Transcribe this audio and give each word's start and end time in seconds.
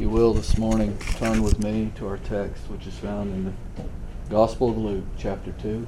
you 0.00 0.08
will, 0.08 0.32
this 0.32 0.56
morning, 0.56 0.96
turn 1.18 1.42
with 1.42 1.62
me 1.62 1.92
to 1.94 2.08
our 2.08 2.16
text, 2.16 2.70
which 2.70 2.86
is 2.86 2.94
found 2.94 3.34
in 3.34 3.44
the 3.44 3.52
Gospel 4.30 4.70
of 4.70 4.78
Luke, 4.78 5.04
chapter 5.18 5.52
2, 5.60 5.86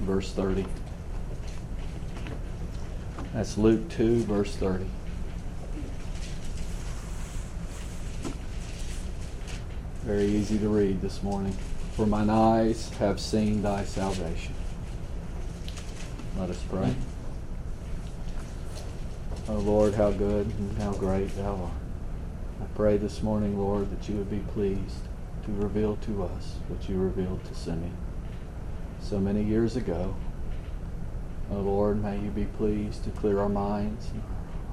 verse 0.00 0.32
30. 0.32 0.64
That's 3.34 3.58
Luke 3.58 3.90
2, 3.90 4.22
verse 4.22 4.56
30. 4.56 4.86
Very 10.04 10.24
easy 10.24 10.58
to 10.58 10.68
read 10.70 11.02
this 11.02 11.22
morning. 11.22 11.54
For 11.92 12.06
mine 12.06 12.30
eyes 12.30 12.88
have 13.00 13.20
seen 13.20 13.60
thy 13.60 13.84
salvation. 13.84 14.54
Let 16.38 16.48
us 16.48 16.62
pray. 16.70 16.94
Oh 19.50 19.58
Lord, 19.58 19.94
how 19.94 20.10
good 20.10 20.46
and 20.46 20.78
how 20.78 20.92
great 20.92 21.36
thou 21.36 21.56
art. 21.56 21.85
I 22.60 22.64
pray 22.74 22.96
this 22.96 23.22
morning, 23.22 23.58
Lord, 23.58 23.90
that 23.90 24.08
you 24.08 24.16
would 24.16 24.30
be 24.30 24.38
pleased 24.38 25.08
to 25.44 25.52
reveal 25.52 25.96
to 25.96 26.24
us 26.24 26.56
what 26.68 26.88
you 26.88 26.96
revealed 26.96 27.44
to 27.44 27.54
Simeon 27.54 27.94
so 28.98 29.20
many 29.20 29.42
years 29.42 29.76
ago. 29.76 30.16
Oh 31.50 31.60
Lord, 31.60 32.02
may 32.02 32.18
you 32.18 32.30
be 32.30 32.46
pleased 32.46 33.04
to 33.04 33.10
clear 33.10 33.40
our 33.40 33.48
minds 33.50 34.10
and 34.10 34.22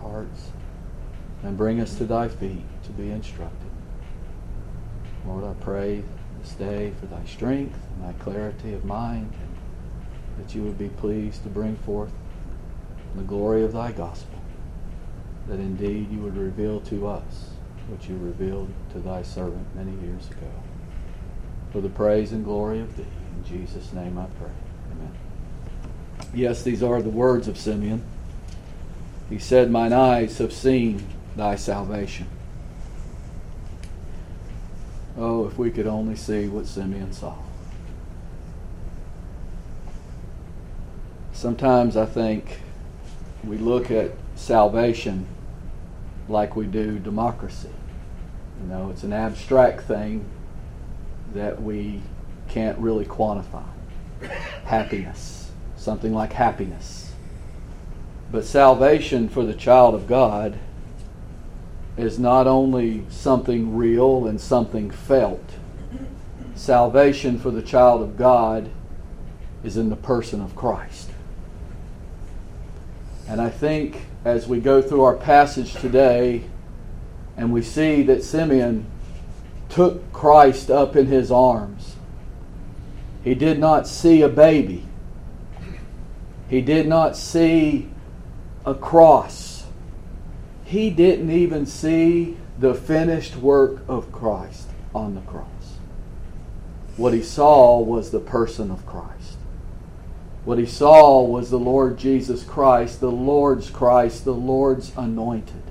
our 0.01 0.09
hearts 0.09 0.51
and 1.43 1.57
bring 1.57 1.81
us 1.81 1.97
to 1.97 2.05
thy 2.05 2.29
feet 2.29 2.63
to 2.83 2.91
be 2.91 3.11
instructed. 3.11 3.69
Lord, 5.27 5.43
I 5.43 5.53
pray 5.61 6.03
this 6.41 6.53
day 6.53 6.93
for 6.99 7.05
thy 7.07 7.25
strength 7.25 7.79
and 7.95 8.05
thy 8.05 8.13
clarity 8.23 8.73
of 8.73 8.85
mind, 8.85 9.33
and 9.41 10.43
that 10.45 10.55
you 10.55 10.63
would 10.63 10.77
be 10.77 10.89
pleased 10.89 11.43
to 11.43 11.49
bring 11.49 11.75
forth 11.75 12.13
the 13.15 13.23
glory 13.23 13.63
of 13.63 13.73
thy 13.73 13.91
gospel, 13.91 14.39
that 15.47 15.59
indeed 15.59 16.09
you 16.09 16.19
would 16.21 16.37
reveal 16.37 16.79
to 16.81 17.07
us 17.07 17.52
which 17.89 18.07
you 18.07 18.17
revealed 18.17 18.69
to 18.91 18.99
thy 18.99 19.21
servant 19.21 19.75
many 19.75 19.91
years 20.05 20.29
ago. 20.29 20.51
For 21.71 21.81
the 21.81 21.89
praise 21.89 22.31
and 22.31 22.43
glory 22.43 22.79
of 22.79 22.95
thee. 22.95 23.05
In 23.37 23.43
Jesus' 23.43 23.91
name 23.93 24.17
I 24.17 24.25
pray. 24.39 24.51
Amen. 24.91 25.11
Yes, 26.33 26.63
these 26.63 26.83
are 26.83 27.01
the 27.01 27.09
words 27.09 27.47
of 27.47 27.57
Simeon. 27.57 28.03
He 29.29 29.39
said, 29.39 29.71
Mine 29.71 29.93
eyes 29.93 30.37
have 30.37 30.53
seen 30.53 31.07
thy 31.35 31.55
salvation. 31.55 32.27
Oh, 35.17 35.47
if 35.47 35.57
we 35.57 35.71
could 35.71 35.87
only 35.87 36.15
see 36.15 36.47
what 36.47 36.65
Simeon 36.65 37.13
saw. 37.13 37.35
Sometimes 41.33 41.97
I 41.97 42.05
think 42.05 42.61
we 43.43 43.57
look 43.57 43.91
at 43.91 44.11
salvation 44.35 45.27
like 46.27 46.55
we 46.55 46.65
do 46.65 46.99
democracy. 46.99 47.69
You 48.61 48.67
know, 48.67 48.89
it's 48.89 49.03
an 49.03 49.13
abstract 49.13 49.83
thing 49.83 50.25
that 51.33 51.61
we 51.61 52.01
can't 52.47 52.77
really 52.77 53.05
quantify. 53.05 53.63
happiness, 54.65 55.51
something 55.75 56.13
like 56.13 56.33
happiness. 56.33 57.11
But 58.31 58.45
salvation 58.45 59.29
for 59.29 59.45
the 59.45 59.53
child 59.53 59.93
of 59.93 60.07
God 60.07 60.57
is 61.97 62.17
not 62.17 62.47
only 62.47 63.03
something 63.09 63.75
real 63.75 64.25
and 64.25 64.39
something 64.41 64.89
felt. 64.89 65.43
Salvation 66.55 67.37
for 67.37 67.51
the 67.51 67.61
child 67.61 68.01
of 68.01 68.17
God 68.17 68.69
is 69.63 69.77
in 69.77 69.89
the 69.89 69.95
person 69.95 70.41
of 70.41 70.55
Christ. 70.55 71.09
And 73.27 73.41
I 73.41 73.49
think 73.49 74.01
as 74.25 74.47
we 74.47 74.59
go 74.59 74.81
through 74.81 75.03
our 75.03 75.15
passage 75.15 75.73
today 75.73 76.43
and 77.37 77.51
we 77.51 77.61
see 77.61 78.03
that 78.03 78.23
Simeon 78.23 78.85
took 79.69 80.11
Christ 80.13 80.69
up 80.69 80.95
in 80.95 81.07
his 81.07 81.31
arms, 81.31 81.95
he 83.23 83.33
did 83.33 83.59
not 83.59 83.87
see 83.87 84.21
a 84.21 84.29
baby, 84.29 84.85
he 86.49 86.61
did 86.61 86.87
not 86.87 87.15
see 87.15 87.89
a 88.65 88.75
cross, 88.75 89.65
he 90.65 90.89
didn't 90.89 91.31
even 91.31 91.65
see 91.65 92.37
the 92.59 92.73
finished 92.73 93.35
work 93.35 93.83
of 93.87 94.11
Christ 94.11 94.67
on 94.93 95.15
the 95.15 95.21
cross. 95.21 95.47
What 96.97 97.13
he 97.13 97.23
saw 97.23 97.79
was 97.79 98.11
the 98.11 98.19
person 98.19 98.69
of 98.69 98.85
Christ. 98.85 99.22
What 100.45 100.57
he 100.57 100.65
saw 100.65 101.23
was 101.23 101.49
the 101.49 101.59
Lord 101.59 101.97
Jesus 101.97 102.43
Christ, 102.43 102.99
the 102.99 103.11
Lord's 103.11 103.69
Christ, 103.69 104.25
the 104.25 104.33
Lord's 104.33 104.91
anointed. 104.97 105.63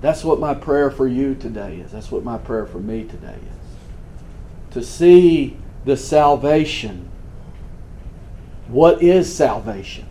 That's 0.00 0.24
what 0.24 0.40
my 0.40 0.54
prayer 0.54 0.90
for 0.90 1.06
you 1.06 1.34
today 1.34 1.76
is. 1.76 1.92
That's 1.92 2.10
what 2.10 2.24
my 2.24 2.38
prayer 2.38 2.66
for 2.66 2.78
me 2.78 3.04
today 3.04 3.36
is. 3.36 4.74
To 4.74 4.82
see 4.82 5.56
the 5.84 5.96
salvation. 5.96 7.08
What 8.68 9.02
is 9.02 9.34
salvation? 9.34 10.06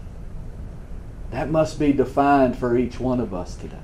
That 1.31 1.51
must 1.51 1.77
be 1.77 1.91
defined 1.91 2.57
for 2.57 2.77
each 2.77 2.99
one 2.99 3.19
of 3.19 3.33
us 3.33 3.55
today. 3.55 3.77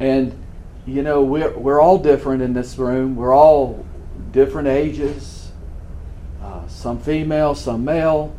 And, 0.00 0.34
you 0.86 1.02
know, 1.02 1.22
we're, 1.22 1.56
we're 1.56 1.80
all 1.80 1.98
different 1.98 2.42
in 2.42 2.54
this 2.54 2.78
room. 2.78 3.16
We're 3.16 3.34
all 3.34 3.84
different 4.32 4.68
ages, 4.68 5.37
some 6.68 7.00
female, 7.00 7.54
some 7.54 7.84
male. 7.84 8.34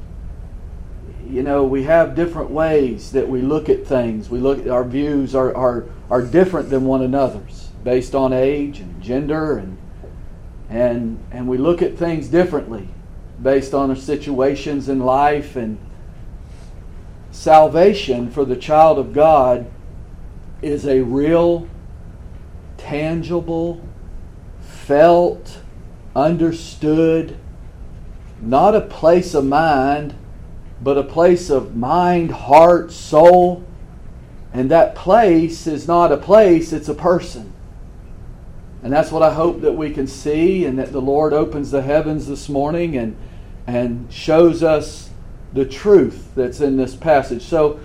You 1.27 1.43
know, 1.43 1.63
we 1.63 1.83
have 1.83 2.15
different 2.15 2.49
ways 2.49 3.11
that 3.11 3.27
we 3.27 3.41
look 3.41 3.69
at 3.69 3.85
things. 3.85 4.29
We 4.29 4.39
look 4.39 4.65
our 4.67 4.83
views 4.83 5.35
are, 5.35 5.55
are, 5.55 5.85
are 6.09 6.21
different 6.21 6.69
than 6.69 6.85
one 6.85 7.01
another's 7.01 7.69
based 7.83 8.15
on 8.15 8.33
age 8.33 8.79
and 8.79 9.01
gender 9.01 9.57
and 9.57 9.77
and 10.69 11.19
and 11.31 11.47
we 11.47 11.57
look 11.57 11.81
at 11.81 11.97
things 11.97 12.27
differently 12.27 12.87
based 13.41 13.73
on 13.73 13.89
our 13.89 13.95
situations 13.95 14.89
in 14.89 14.99
life 14.99 15.55
and 15.55 15.77
salvation 17.31 18.29
for 18.29 18.43
the 18.43 18.55
child 18.55 18.99
of 18.99 19.13
God 19.13 19.69
is 20.61 20.85
a 20.85 21.01
real 21.01 21.67
tangible 22.77 23.81
felt 24.59 25.59
understood 26.15 27.37
not 28.41 28.75
a 28.75 28.81
place 28.81 29.33
of 29.33 29.45
mind, 29.45 30.15
but 30.81 30.97
a 30.97 31.03
place 31.03 31.49
of 31.49 31.75
mind, 31.75 32.31
heart, 32.31 32.91
soul. 32.91 33.65
And 34.53 34.71
that 34.71 34.95
place 34.95 35.67
is 35.67 35.87
not 35.87 36.11
a 36.11 36.17
place, 36.17 36.73
it's 36.73 36.89
a 36.89 36.93
person. 36.93 37.53
And 38.81 38.93
that's 38.93 39.11
what 39.11 39.21
I 39.21 39.33
hope 39.33 39.61
that 39.61 39.73
we 39.73 39.91
can 39.91 40.07
see, 40.07 40.65
and 40.65 40.79
that 40.79 40.91
the 40.91 41.01
Lord 41.01 41.33
opens 41.33 41.71
the 41.71 41.81
heavens 41.81 42.27
this 42.27 42.47
morning 42.47 42.95
and, 42.95 43.15
and 43.67 44.11
shows 44.11 44.63
us 44.63 45.09
the 45.53 45.65
truth 45.65 46.31
that's 46.35 46.61
in 46.61 46.77
this 46.77 46.95
passage. 46.95 47.41
So 47.41 47.79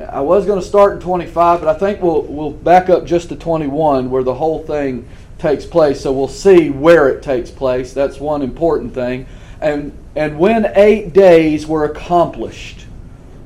I 0.00 0.20
was 0.20 0.46
going 0.46 0.60
to 0.60 0.66
start 0.66 0.94
in 0.94 1.00
25, 1.00 1.60
but 1.60 1.68
I 1.68 1.78
think 1.78 2.00
we'll, 2.00 2.22
we'll 2.22 2.52
back 2.52 2.88
up 2.88 3.04
just 3.04 3.28
to 3.28 3.36
21 3.36 4.10
where 4.10 4.22
the 4.22 4.34
whole 4.34 4.64
thing 4.64 5.08
takes 5.38 5.66
place. 5.66 6.00
So 6.00 6.12
we'll 6.12 6.28
see 6.28 6.70
where 6.70 7.08
it 7.08 7.22
takes 7.22 7.50
place. 7.50 7.92
That's 7.92 8.18
one 8.18 8.42
important 8.42 8.94
thing. 8.94 9.26
And, 9.60 9.92
and 10.14 10.38
when 10.38 10.70
eight 10.76 11.12
days 11.12 11.66
were 11.66 11.84
accomplished 11.84 12.86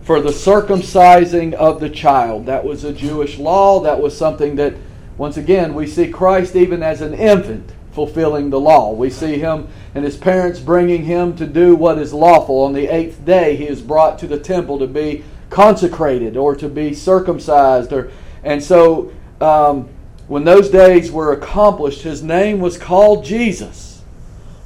for 0.02 0.20
the 0.20 0.30
circumcising 0.30 1.54
of 1.54 1.80
the 1.80 1.88
child, 1.88 2.46
that 2.46 2.64
was 2.64 2.84
a 2.84 2.92
Jewish 2.92 3.38
law. 3.38 3.80
That 3.80 4.00
was 4.00 4.16
something 4.16 4.56
that, 4.56 4.74
once 5.16 5.36
again, 5.36 5.74
we 5.74 5.86
see 5.86 6.08
Christ 6.08 6.56
even 6.56 6.82
as 6.82 7.00
an 7.00 7.14
infant 7.14 7.72
fulfilling 7.92 8.50
the 8.50 8.60
law. 8.60 8.92
We 8.92 9.10
see 9.10 9.38
him 9.38 9.68
and 9.94 10.04
his 10.04 10.16
parents 10.16 10.60
bringing 10.60 11.04
him 11.04 11.36
to 11.36 11.46
do 11.46 11.76
what 11.76 11.98
is 11.98 12.12
lawful. 12.12 12.62
On 12.62 12.72
the 12.72 12.88
eighth 12.88 13.24
day, 13.24 13.56
he 13.56 13.66
is 13.66 13.80
brought 13.80 14.18
to 14.20 14.26
the 14.26 14.38
temple 14.38 14.78
to 14.78 14.86
be 14.86 15.24
consecrated 15.50 16.36
or 16.36 16.56
to 16.56 16.68
be 16.68 16.94
circumcised. 16.94 17.92
Or, 17.92 18.10
and 18.42 18.62
so, 18.62 19.12
um, 19.40 19.88
when 20.26 20.44
those 20.44 20.70
days 20.70 21.12
were 21.12 21.32
accomplished, 21.32 22.02
his 22.02 22.22
name 22.22 22.60
was 22.60 22.78
called 22.78 23.24
Jesus 23.24 23.91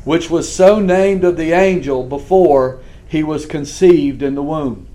which 0.06 0.30
was 0.30 0.50
so 0.50 0.78
named 0.78 1.24
of 1.24 1.36
the 1.36 1.50
angel 1.50 2.04
before 2.04 2.78
he 3.08 3.24
was 3.24 3.44
conceived 3.44 4.22
in 4.22 4.36
the 4.36 4.42
womb. 4.42 4.86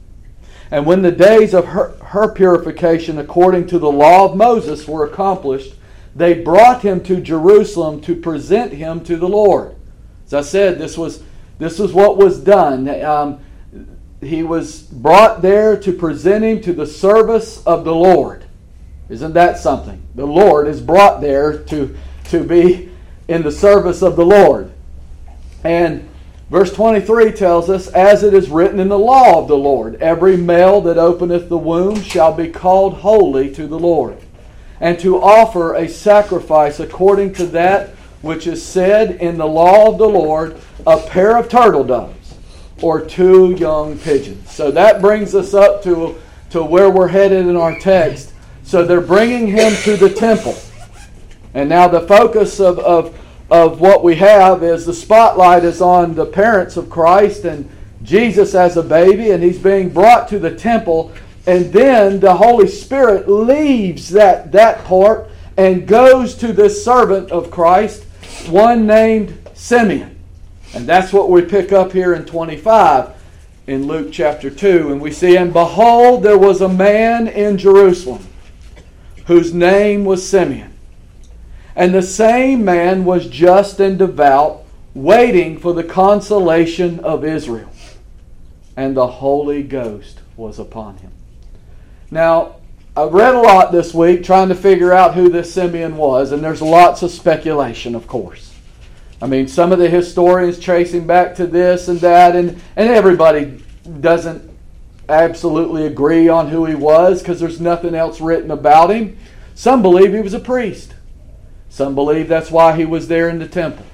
And 0.71 0.85
when 0.85 1.01
the 1.01 1.11
days 1.11 1.53
of 1.53 1.65
her, 1.65 1.89
her 1.97 2.31
purification 2.31 3.19
according 3.19 3.67
to 3.67 3.77
the 3.77 3.91
law 3.91 4.23
of 4.23 4.37
Moses 4.37 4.87
were 4.87 5.05
accomplished, 5.05 5.75
they 6.15 6.33
brought 6.33 6.81
him 6.81 7.03
to 7.03 7.19
Jerusalem 7.19 7.99
to 8.03 8.15
present 8.15 8.71
him 8.71 9.03
to 9.03 9.17
the 9.17 9.27
Lord. 9.27 9.75
As 10.27 10.33
I 10.33 10.41
said, 10.41 10.79
this 10.79 10.97
was, 10.97 11.21
this 11.59 11.77
was 11.77 11.91
what 11.91 12.15
was 12.15 12.39
done. 12.39 12.87
Um, 13.03 13.41
he 14.21 14.43
was 14.43 14.83
brought 14.83 15.41
there 15.41 15.75
to 15.75 15.91
present 15.91 16.45
him 16.45 16.61
to 16.61 16.71
the 16.71 16.87
service 16.87 17.61
of 17.65 17.83
the 17.83 17.93
Lord. 17.93 18.45
Isn't 19.09 19.33
that 19.33 19.57
something? 19.57 20.01
The 20.15 20.25
Lord 20.25 20.69
is 20.69 20.79
brought 20.79 21.19
there 21.19 21.57
to, 21.63 21.97
to 22.29 22.43
be 22.45 22.89
in 23.27 23.41
the 23.41 23.51
service 23.51 24.01
of 24.01 24.15
the 24.15 24.25
Lord. 24.25 24.70
And 25.63 26.09
verse 26.49 26.73
23 26.73 27.31
tells 27.31 27.69
us, 27.69 27.87
As 27.89 28.23
it 28.23 28.33
is 28.33 28.49
written 28.49 28.79
in 28.79 28.89
the 28.89 28.99
law 28.99 29.39
of 29.39 29.47
the 29.47 29.57
Lord, 29.57 29.95
every 30.01 30.37
male 30.37 30.81
that 30.81 30.97
openeth 30.97 31.49
the 31.49 31.57
womb 31.57 32.01
shall 32.01 32.33
be 32.33 32.49
called 32.49 32.95
holy 32.95 33.53
to 33.55 33.67
the 33.67 33.79
Lord. 33.79 34.17
and 34.79 34.97
to 34.99 35.21
offer 35.21 35.75
a 35.75 35.87
sacrifice 35.87 36.79
according 36.79 37.31
to 37.31 37.45
that 37.45 37.89
which 38.21 38.47
is 38.47 38.65
said 38.65 39.11
in 39.21 39.37
the 39.37 39.45
law 39.45 39.87
of 39.91 39.97
the 39.97 40.07
Lord, 40.07 40.59
a 40.85 40.97
pair 40.97 41.37
of 41.37 41.49
turtle 41.49 41.83
doves 41.83 42.35
or 42.81 43.01
two 43.01 43.51
young 43.51 43.97
pigeons. 43.99 44.51
So 44.51 44.71
that 44.71 45.01
brings 45.01 45.35
us 45.35 45.53
up 45.53 45.83
to, 45.83 46.19
to 46.49 46.63
where 46.63 46.89
we're 46.89 47.07
headed 47.07 47.45
in 47.45 47.55
our 47.55 47.77
text. 47.79 48.33
So 48.63 48.83
they're 48.83 49.01
bringing 49.01 49.47
him 49.47 49.73
to 49.83 49.97
the 49.97 50.09
temple. 50.09 50.57
And 51.53 51.69
now 51.69 51.87
the 51.87 52.01
focus 52.01 52.59
of, 52.59 52.79
of, 52.79 53.17
of 53.51 53.81
what 53.81 54.01
we 54.01 54.15
have 54.15 54.63
is 54.63 54.85
the 54.85 54.93
spotlight 54.93 55.65
is 55.65 55.81
on 55.81 56.15
the 56.15 56.25
parents 56.25 56.77
of 56.77 56.89
Christ 56.89 57.43
and 57.43 57.69
Jesus 58.01 58.55
as 58.55 58.77
a 58.77 58.81
baby, 58.81 59.31
and 59.31 59.43
he's 59.43 59.59
being 59.59 59.89
brought 59.89 60.29
to 60.29 60.39
the 60.39 60.55
temple. 60.55 61.11
And 61.45 61.73
then 61.73 62.21
the 62.21 62.33
Holy 62.33 62.69
Spirit 62.69 63.29
leaves 63.29 64.09
that, 64.11 64.53
that 64.53 64.85
part 64.85 65.29
and 65.57 65.85
goes 65.85 66.33
to 66.35 66.53
this 66.53 66.83
servant 66.83 67.29
of 67.29 67.51
Christ, 67.51 68.05
one 68.47 68.87
named 68.87 69.37
Simeon. 69.53 70.17
And 70.73 70.87
that's 70.87 71.11
what 71.11 71.29
we 71.29 71.41
pick 71.41 71.73
up 71.73 71.91
here 71.91 72.13
in 72.13 72.25
25 72.25 73.09
in 73.67 73.85
Luke 73.85 74.13
chapter 74.13 74.49
2. 74.49 74.93
And 74.93 75.01
we 75.01 75.11
see, 75.11 75.35
And 75.35 75.51
behold, 75.51 76.23
there 76.23 76.37
was 76.37 76.61
a 76.61 76.69
man 76.69 77.27
in 77.27 77.57
Jerusalem 77.57 78.25
whose 79.25 79.53
name 79.53 80.05
was 80.05 80.27
Simeon. 80.27 80.71
And 81.75 81.93
the 81.93 82.01
same 82.01 82.65
man 82.65 83.05
was 83.05 83.27
just 83.27 83.79
and 83.79 83.97
devout, 83.97 84.63
waiting 84.93 85.57
for 85.57 85.73
the 85.73 85.83
consolation 85.83 86.99
of 86.99 87.23
Israel. 87.23 87.71
And 88.75 88.95
the 88.95 89.07
Holy 89.07 89.63
Ghost 89.63 90.19
was 90.35 90.59
upon 90.59 90.97
him. 90.97 91.11
Now, 92.09 92.55
I 92.95 93.03
read 93.05 93.35
a 93.35 93.39
lot 93.39 93.71
this 93.71 93.93
week 93.93 94.23
trying 94.23 94.49
to 94.49 94.55
figure 94.55 94.91
out 94.91 95.15
who 95.15 95.29
this 95.29 95.53
Simeon 95.53 95.95
was, 95.95 96.33
and 96.33 96.43
there's 96.43 96.61
lots 96.61 97.03
of 97.03 97.11
speculation, 97.11 97.95
of 97.95 98.05
course. 98.05 98.53
I 99.21 99.27
mean, 99.27 99.47
some 99.47 99.71
of 99.71 99.79
the 99.79 99.89
historians 99.89 100.59
tracing 100.59 101.07
back 101.07 101.35
to 101.35 101.47
this 101.47 101.87
and 101.87 101.99
that, 102.01 102.35
and, 102.35 102.61
and 102.75 102.89
everybody 102.89 103.63
doesn't 104.01 104.49
absolutely 105.07 105.85
agree 105.85 106.27
on 106.27 106.49
who 106.49 106.65
he 106.65 106.75
was 106.75 107.21
because 107.21 107.39
there's 107.39 107.61
nothing 107.61 107.95
else 107.95 108.19
written 108.19 108.51
about 108.51 108.89
him. 108.89 109.17
Some 109.55 109.81
believe 109.81 110.13
he 110.13 110.21
was 110.21 110.33
a 110.33 110.39
priest. 110.39 110.95
Some 111.71 111.95
believe 111.95 112.27
that's 112.27 112.51
why 112.51 112.75
he 112.75 112.83
was 112.83 113.07
there 113.07 113.29
in 113.29 113.39
the 113.39 113.47
temple. 113.47 113.85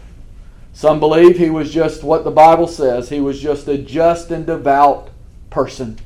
Some 0.74 1.00
believe 1.00 1.38
he 1.38 1.52
was 1.52 1.72
just 1.72 2.04
what 2.04 2.24
the 2.24 2.32
Bible 2.32 2.68
says. 2.68 3.10
He 3.10 3.22
was 3.22 3.40
just 3.40 3.68
a 3.68 3.78
just 3.78 4.32
and 4.32 4.48
devout 4.48 5.12
person, 5.52 6.00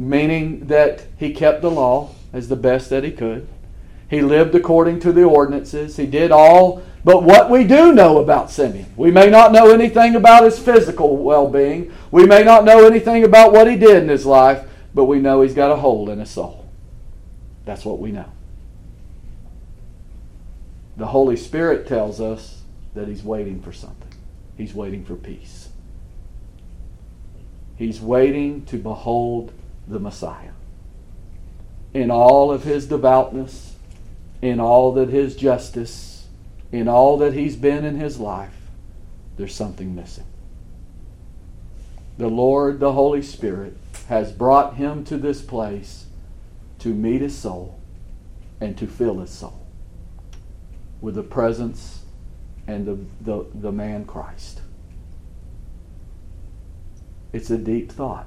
meaning 0.00 0.66
that 0.66 1.04
he 1.16 1.32
kept 1.32 1.62
the 1.62 1.70
law 1.70 2.10
as 2.32 2.48
the 2.48 2.56
best 2.56 2.90
that 2.90 3.04
he 3.04 3.12
could. 3.12 3.46
He 4.10 4.20
lived 4.20 4.52
according 4.56 4.98
to 5.00 5.12
the 5.12 5.22
ordinances. 5.22 5.96
He 5.96 6.06
did 6.06 6.32
all 6.32 6.82
but 7.04 7.22
what 7.22 7.48
we 7.48 7.62
do 7.62 7.94
know 7.94 8.18
about 8.18 8.50
Simeon. 8.50 8.92
We 8.96 9.12
may 9.12 9.30
not 9.30 9.52
know 9.52 9.70
anything 9.70 10.16
about 10.16 10.42
his 10.42 10.58
physical 10.58 11.16
well 11.16 11.48
being. 11.48 11.94
We 12.10 12.26
may 12.26 12.42
not 12.42 12.64
know 12.64 12.84
anything 12.84 13.22
about 13.22 13.52
what 13.52 13.70
he 13.70 13.76
did 13.76 14.02
in 14.02 14.08
his 14.08 14.26
life, 14.26 14.68
but 14.92 15.04
we 15.04 15.20
know 15.20 15.40
he's 15.40 15.54
got 15.54 15.70
a 15.70 15.76
hole 15.76 16.10
in 16.10 16.18
his 16.18 16.30
soul. 16.30 16.68
That's 17.64 17.84
what 17.84 18.00
we 18.00 18.10
know 18.10 18.30
the 21.00 21.06
Holy 21.06 21.36
Spirit 21.36 21.86
tells 21.86 22.20
us 22.20 22.62
that 22.94 23.08
He's 23.08 23.22
waiting 23.22 23.62
for 23.62 23.72
something. 23.72 24.12
He's 24.56 24.74
waiting 24.74 25.04
for 25.04 25.16
peace. 25.16 25.70
He's 27.76 28.00
waiting 28.00 28.66
to 28.66 28.76
behold 28.76 29.52
the 29.88 29.98
Messiah. 29.98 30.52
In 31.94 32.10
all 32.10 32.52
of 32.52 32.64
His 32.64 32.86
devoutness, 32.86 33.76
in 34.42 34.60
all 34.60 34.92
that 34.92 35.08
His 35.08 35.36
justice, 35.36 36.26
in 36.70 36.86
all 36.86 37.16
that 37.18 37.32
He's 37.32 37.56
been 37.56 37.84
in 37.84 37.96
His 37.96 38.20
life, 38.20 38.56
there's 39.38 39.54
something 39.54 39.94
missing. 39.94 40.26
The 42.18 42.28
Lord, 42.28 42.78
the 42.78 42.92
Holy 42.92 43.22
Spirit, 43.22 43.78
has 44.08 44.32
brought 44.32 44.74
him 44.74 45.04
to 45.04 45.16
this 45.16 45.40
place 45.40 46.06
to 46.80 46.88
meet 46.88 47.22
his 47.22 47.38
soul 47.38 47.80
and 48.60 48.76
to 48.76 48.86
fill 48.86 49.20
his 49.20 49.30
soul 49.30 49.59
with 51.00 51.14
the 51.14 51.22
presence 51.22 52.02
and 52.66 52.86
the, 52.86 52.98
the, 53.20 53.46
the 53.54 53.72
man 53.72 54.04
Christ. 54.04 54.60
It's 57.32 57.50
a 57.50 57.58
deep 57.58 57.92
thought. 57.92 58.26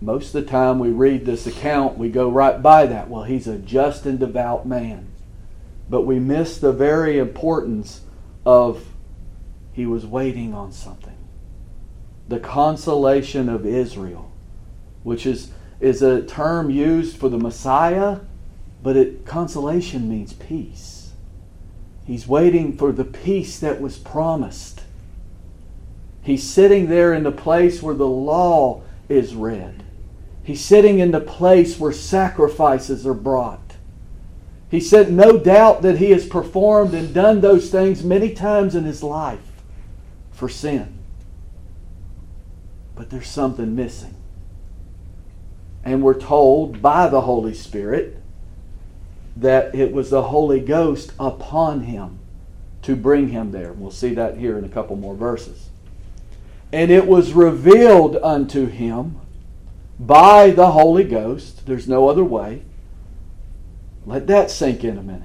Most 0.00 0.34
of 0.34 0.44
the 0.44 0.50
time 0.50 0.78
we 0.78 0.90
read 0.90 1.26
this 1.26 1.46
account, 1.46 1.98
we 1.98 2.08
go 2.08 2.30
right 2.30 2.62
by 2.62 2.86
that. 2.86 3.10
Well, 3.10 3.24
he's 3.24 3.48
a 3.48 3.58
just 3.58 4.06
and 4.06 4.18
devout 4.18 4.66
man. 4.66 5.08
But 5.90 6.02
we 6.02 6.18
miss 6.18 6.58
the 6.58 6.72
very 6.72 7.18
importance 7.18 8.02
of 8.46 8.84
he 9.72 9.86
was 9.86 10.06
waiting 10.06 10.54
on 10.54 10.72
something. 10.72 11.16
The 12.28 12.40
consolation 12.40 13.48
of 13.48 13.64
Israel, 13.64 14.32
which 15.02 15.26
is, 15.26 15.50
is 15.80 16.02
a 16.02 16.22
term 16.22 16.70
used 16.70 17.16
for 17.16 17.28
the 17.28 17.38
Messiah 17.38 18.20
but 18.82 18.96
it, 18.96 19.26
consolation 19.26 20.08
means 20.08 20.32
peace. 20.32 21.12
He's 22.06 22.26
waiting 22.26 22.76
for 22.76 22.92
the 22.92 23.04
peace 23.04 23.58
that 23.58 23.80
was 23.80 23.98
promised. 23.98 24.82
He's 26.22 26.42
sitting 26.42 26.88
there 26.88 27.12
in 27.12 27.22
the 27.22 27.32
place 27.32 27.82
where 27.82 27.94
the 27.94 28.06
law 28.06 28.82
is 29.08 29.34
read. 29.34 29.82
He's 30.42 30.64
sitting 30.64 30.98
in 30.98 31.10
the 31.10 31.20
place 31.20 31.78
where 31.78 31.92
sacrifices 31.92 33.06
are 33.06 33.14
brought. 33.14 33.74
He 34.70 34.80
said, 34.80 35.10
no 35.10 35.38
doubt 35.38 35.82
that 35.82 35.98
he 35.98 36.10
has 36.10 36.26
performed 36.26 36.94
and 36.94 37.12
done 37.12 37.40
those 37.40 37.70
things 37.70 38.02
many 38.02 38.34
times 38.34 38.74
in 38.74 38.84
his 38.84 39.02
life 39.02 39.40
for 40.30 40.48
sin. 40.48 40.98
But 42.94 43.10
there's 43.10 43.28
something 43.28 43.74
missing. 43.74 44.14
And 45.84 46.02
we're 46.02 46.20
told 46.20 46.82
by 46.82 47.08
the 47.08 47.22
Holy 47.22 47.54
Spirit 47.54 48.18
that 49.40 49.74
it 49.74 49.92
was 49.92 50.10
the 50.10 50.24
Holy 50.24 50.60
Ghost 50.60 51.12
upon 51.18 51.80
him 51.82 52.18
to 52.82 52.96
bring 52.96 53.28
him 53.28 53.52
there. 53.52 53.72
We'll 53.72 53.90
see 53.90 54.14
that 54.14 54.36
here 54.36 54.58
in 54.58 54.64
a 54.64 54.68
couple 54.68 54.96
more 54.96 55.14
verses. 55.14 55.68
And 56.72 56.90
it 56.90 57.06
was 57.06 57.32
revealed 57.32 58.16
unto 58.16 58.66
him 58.66 59.20
by 59.98 60.50
the 60.50 60.72
Holy 60.72 61.04
Ghost. 61.04 61.66
There's 61.66 61.88
no 61.88 62.08
other 62.08 62.24
way. 62.24 62.62
Let 64.06 64.26
that 64.26 64.50
sink 64.50 64.84
in 64.84 64.98
a 64.98 65.02
minute. 65.02 65.22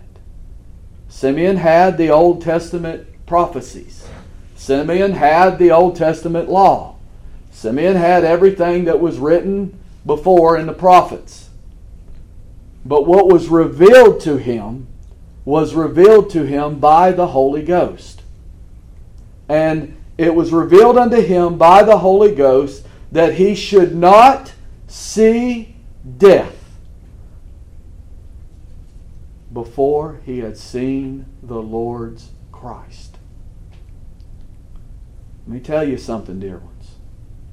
Simeon 1.10 1.58
had 1.58 1.98
the 1.98 2.10
Old 2.10 2.42
Testament 2.42 3.08
prophecies. 3.26 4.08
Simeon 4.56 5.14
had 5.14 5.58
the 5.58 5.72
Old 5.72 5.96
Testament 5.96 6.50
law. 6.50 6.96
Simeon 7.52 7.96
had 7.96 8.24
everything 8.24 8.86
that 8.86 9.00
was 9.00 9.20
written 9.20 9.78
before 10.06 10.58
in 10.58 10.66
the 10.66 10.74
prophets. 10.74 11.43
But 12.86 13.06
what 13.08 13.28
was 13.28 13.48
revealed 13.48 14.20
to 14.22 14.38
him 14.38 14.88
was 15.46 15.74
revealed 15.74 16.30
to 16.32 16.44
him 16.44 16.80
by 16.80 17.12
the 17.12 17.28
Holy 17.28 17.63
Ghost. 17.63 18.22
And 19.48 19.98
it 20.18 20.36
was 20.36 20.52
revealed 20.52 20.98
unto 20.98 21.22
him 21.22 21.58
by 21.58 21.84
the 21.84 22.00
Holy 22.00 22.34
Ghost 22.34 22.86
that 23.12 23.36
he 23.36 23.56
should 23.56 23.96
not 23.96 24.54
see 24.88 25.75
death 26.18 26.63
before 29.52 30.20
he 30.25 30.40
had 30.40 30.58
seen 30.58 31.25
the 31.42 31.62
Lord's 31.62 32.32
Christ. 32.52 33.18
Let 35.46 35.54
me 35.54 35.60
tell 35.60 35.88
you 35.88 35.98
something, 35.98 36.40
dear 36.40 36.58
ones. 36.58 36.96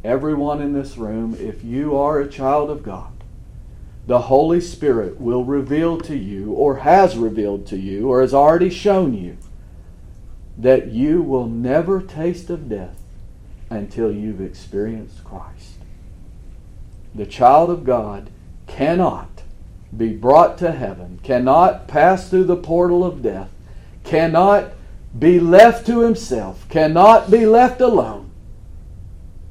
Everyone 0.02 0.62
in 0.62 0.72
this 0.72 0.96
room, 0.96 1.36
if 1.38 1.62
you 1.62 1.96
are 1.96 2.20
a 2.20 2.28
child 2.28 2.70
of 2.70 2.82
God, 2.82 3.19
the 4.10 4.22
Holy 4.22 4.60
Spirit 4.60 5.20
will 5.20 5.44
reveal 5.44 5.96
to 5.96 6.16
you, 6.16 6.50
or 6.50 6.78
has 6.78 7.16
revealed 7.16 7.64
to 7.68 7.78
you, 7.78 8.08
or 8.08 8.22
has 8.22 8.34
already 8.34 8.68
shown 8.68 9.14
you, 9.14 9.36
that 10.58 10.88
you 10.88 11.22
will 11.22 11.46
never 11.46 12.02
taste 12.02 12.50
of 12.50 12.68
death 12.68 13.00
until 13.70 14.10
you've 14.10 14.40
experienced 14.40 15.22
Christ. 15.22 15.76
The 17.14 17.24
child 17.24 17.70
of 17.70 17.84
God 17.84 18.30
cannot 18.66 19.44
be 19.96 20.08
brought 20.08 20.58
to 20.58 20.72
heaven, 20.72 21.20
cannot 21.22 21.86
pass 21.86 22.28
through 22.28 22.46
the 22.46 22.56
portal 22.56 23.04
of 23.04 23.22
death, 23.22 23.50
cannot 24.02 24.72
be 25.16 25.38
left 25.38 25.86
to 25.86 26.00
himself, 26.00 26.68
cannot 26.68 27.30
be 27.30 27.46
left 27.46 27.80
alone 27.80 28.32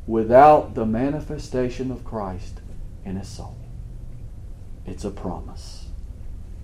without 0.06 0.76
the 0.76 0.86
manifestation 0.86 1.92
of 1.92 2.04
Christ 2.04 2.60
in 3.06 3.16
his 3.16 3.30
soul. 3.30 3.59
It's 4.90 5.06
a 5.06 5.12
promise. 5.12 5.86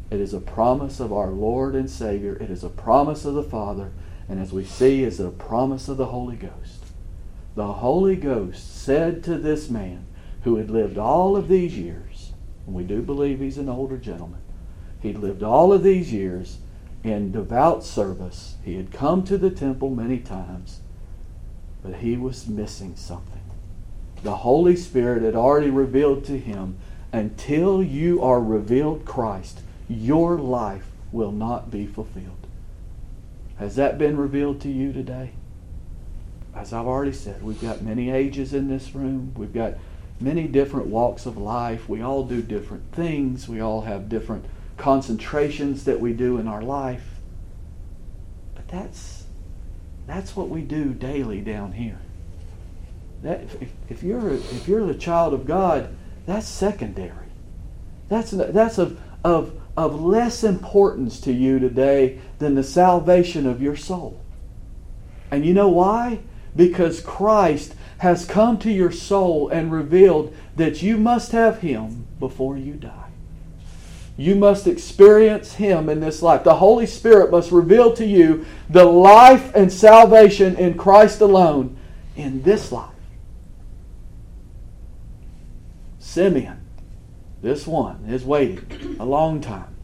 It 0.10 0.20
is 0.20 0.34
a 0.34 0.40
promise 0.40 1.00
of 1.00 1.14
our 1.14 1.30
Lord 1.30 1.76
and 1.76 1.90
Savior. 1.90 2.36
It 2.36 2.50
is 2.50 2.64
a 2.64 2.70
promise 2.70 3.24
of 3.24 3.36
the 3.36 3.44
Father. 3.44 3.92
And 4.28 4.40
as 4.40 4.52
we 4.52 4.64
see, 4.66 5.04
is 5.04 5.20
a 5.20 5.30
promise 5.30 5.88
of 5.88 5.98
the 5.98 6.08
Holy 6.08 6.36
Ghost. 6.36 6.86
The 7.56 7.74
Holy 7.74 8.16
Ghost 8.16 8.82
said 8.82 9.24
to 9.26 9.38
this 9.38 9.70
man 9.70 10.08
who 10.44 10.56
had 10.56 10.72
lived 10.72 10.98
all 10.98 11.38
of 11.38 11.48
these 11.48 11.78
years, 11.78 12.34
and 12.66 12.76
we 12.76 12.84
do 12.84 13.04
believe 13.04 13.40
he's 13.40 13.60
an 13.60 13.70
older 13.70 13.98
gentleman, 13.98 14.42
He'd 15.02 15.20
lived 15.20 15.44
all 15.44 15.72
of 15.72 15.84
these 15.84 16.12
years 16.12 16.58
in 17.04 17.32
devout 17.32 17.84
service. 17.84 18.56
He 18.64 18.76
had 18.76 18.92
come 18.92 19.24
to 19.26 19.38
the 19.38 19.52
temple 19.52 19.92
many 19.92 20.18
times, 20.18 20.80
but 21.84 21.98
he 21.98 22.18
was 22.18 22.48
missing 22.48 22.96
something. 22.96 23.44
The 24.24 24.38
Holy 24.38 24.76
Spirit 24.76 25.22
had 25.22 25.36
already 25.36 25.70
revealed 25.70 26.26
to 26.26 26.40
him 26.40 26.80
until 27.16 27.82
you 27.82 28.22
are 28.22 28.42
revealed 28.42 29.06
Christ, 29.06 29.62
your 29.88 30.38
life 30.38 30.88
will 31.14 31.32
not 31.32 31.72
be 31.72 31.88
fulfilled. 31.88 32.46
Has 33.58 33.78
that 33.78 33.98
been 33.98 34.18
revealed 34.18 34.60
to 34.62 34.70
you 34.70 34.92
today? 34.92 35.32
As 36.54 36.74
I've 36.74 36.86
already 36.86 37.14
said, 37.14 37.42
we've 37.42 37.62
got 37.62 37.82
many 37.82 38.10
ages 38.12 38.54
in 38.54 38.68
this 38.68 38.94
room. 38.94 39.34
We've 39.38 39.54
got 39.54 39.76
many 40.20 40.46
different 40.48 40.88
walks 40.88 41.26
of 41.26 41.38
life. 41.38 41.88
We 41.88 42.02
all 42.02 42.24
do 42.24 42.42
different 42.42 42.92
things. 42.92 43.48
We 43.48 43.62
all 43.62 43.82
have 43.82 44.10
different 44.10 44.46
concentrations 44.78 45.86
that 45.86 46.02
we 46.02 46.12
do 46.12 46.38
in 46.38 46.50
our 46.50 46.62
life. 46.62 47.06
But 48.56 48.68
that's 48.68 49.24
that's 50.06 50.36
what 50.36 50.50
we 50.50 50.62
do 50.62 50.94
daily 50.94 51.40
down 51.40 51.74
here. 51.74 52.00
That 53.24 53.42
if, 53.62 53.72
if 53.90 54.04
you're 54.04 54.32
if 54.32 54.68
you're 54.68 54.86
the 54.86 54.96
child 54.96 55.34
of 55.34 55.46
God, 55.46 55.96
that's 56.26 56.48
secondary. 56.48 57.28
That's 58.10 58.32
that's 58.32 58.78
of 58.78 59.00
of 59.24 59.60
of 59.78 60.02
less 60.02 60.44
importance 60.44 61.20
to 61.22 61.34
you 61.34 61.60
today 61.60 62.20
than 62.40 62.56
the 62.56 62.64
salvation 62.64 63.46
of 63.46 63.62
your 63.62 63.76
soul. 63.76 64.22
And 65.32 65.46
you 65.46 65.54
know 65.54 65.70
why? 65.70 66.20
Because 66.56 67.02
Christ 67.02 67.76
has 67.98 68.26
come 68.26 68.58
to 68.60 68.72
your 68.72 68.92
soul 68.92 69.50
and 69.50 69.72
revealed 69.72 70.34
that 70.56 70.82
you 70.82 70.98
must 70.98 71.32
have 71.32 71.60
Him 71.60 72.08
before 72.20 72.58
you 72.58 72.74
die. 72.74 73.10
You 74.18 74.36
must 74.36 74.66
experience 74.66 75.56
Him 75.56 75.90
in 75.90 76.00
this 76.00 76.22
life. 76.22 76.44
The 76.44 76.56
Holy 76.56 76.86
Spirit 76.86 77.32
must 77.32 77.52
reveal 77.52 77.94
to 77.94 78.06
you 78.06 78.46
the 78.70 78.86
life 78.86 79.54
and 79.54 79.72
salvation 79.72 80.56
in 80.56 80.78
Christ 80.78 81.20
alone 81.20 81.78
in 82.16 82.42
this 82.44 82.72
life. 82.72 82.95
Simeon, 86.16 86.62
this 87.42 87.68
one, 87.68 88.06
is 88.08 88.24
waiting 88.24 88.96
a 89.02 89.06
long 89.06 89.42
time. 89.42 89.76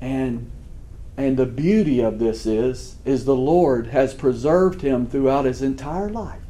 And 0.00 0.50
and 1.16 1.36
the 1.36 1.46
beauty 1.46 2.00
of 2.00 2.18
this 2.18 2.46
is 2.46 2.96
is 3.04 3.24
the 3.24 3.36
Lord 3.36 3.86
has 3.86 4.12
preserved 4.12 4.82
him 4.82 5.06
throughout 5.06 5.44
his 5.44 5.62
entire 5.62 6.08
life. 6.08 6.40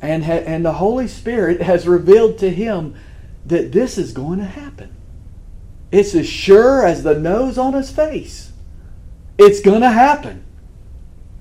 And, 0.00 0.24
ha- 0.24 0.44
and 0.46 0.64
the 0.64 0.72
Holy 0.72 1.08
Spirit 1.08 1.60
has 1.60 1.86
revealed 1.86 2.38
to 2.38 2.48
him 2.48 2.94
that 3.44 3.70
this 3.70 3.98
is 3.98 4.12
going 4.12 4.38
to 4.38 4.46
happen. 4.46 4.96
It's 5.92 6.14
as 6.14 6.26
sure 6.26 6.86
as 6.86 7.02
the 7.02 7.18
nose 7.18 7.58
on 7.58 7.74
his 7.74 7.90
face. 7.90 8.50
It's 9.36 9.60
going 9.60 9.82
to 9.82 9.90
happen. 9.90 10.42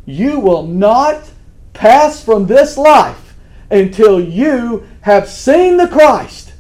You 0.06 0.42
will 0.42 0.64
not 0.64 1.32
pass 1.72 2.22
from 2.22 2.48
this 2.48 2.78
life 2.78 3.23
until 3.74 4.20
you 4.20 4.88
have 5.02 5.28
seen 5.28 5.78
the 5.78 5.88
Christ. 5.88 6.54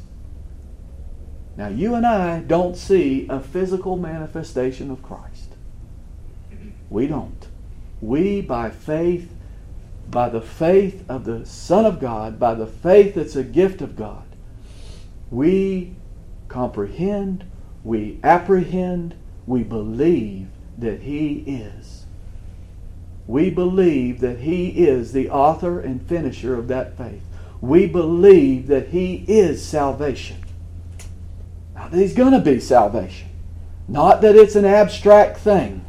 Now, 1.56 1.68
you 1.68 1.94
and 1.94 2.06
I 2.06 2.40
don't 2.40 2.76
see 2.76 3.28
a 3.30 3.40
physical 3.40 3.96
manifestation 3.96 4.90
of 4.90 5.04
Christ. 5.04 5.54
We 6.90 7.06
don't. 7.06 7.48
We, 8.02 8.42
by 8.42 8.72
faith, 8.72 9.32
by 10.10 10.30
the 10.30 10.42
faith 10.42 11.06
of 11.08 11.26
the 11.26 11.46
Son 11.46 11.86
of 11.86 12.00
God, 12.00 12.40
by 12.40 12.56
the 12.56 12.68
faith 12.68 13.16
that's 13.16 13.36
a 13.36 13.44
gift 13.44 13.82
of 13.82 13.96
God, 13.96 14.26
we 15.30 15.96
comprehend, 16.48 17.46
we 17.84 18.20
apprehend, 18.24 19.16
we 19.46 19.64
believe 19.64 20.48
that 20.78 21.02
He 21.02 21.44
is. 21.46 22.03
We 23.28 23.50
believe 23.50 24.20
that 24.20 24.40
He 24.40 24.70
is 24.70 25.14
the 25.14 25.30
author 25.30 25.80
and 25.80 26.02
finisher 26.02 26.56
of 26.56 26.68
that 26.68 26.98
faith. 26.98 27.22
We 27.62 27.88
believe 27.88 28.68
that 28.68 28.90
He 28.90 29.24
is 29.28 29.66
salvation. 29.66 30.44
Now, 31.76 31.88
that 31.88 31.98
there's 31.98 32.14
going 32.14 32.34
to 32.34 32.40
be 32.40 32.60
salvation. 32.60 33.30
Not 33.88 34.22
that 34.22 34.36
it's 34.36 34.56
an 34.56 34.66
abstract 34.66 35.38
thing, 35.40 35.86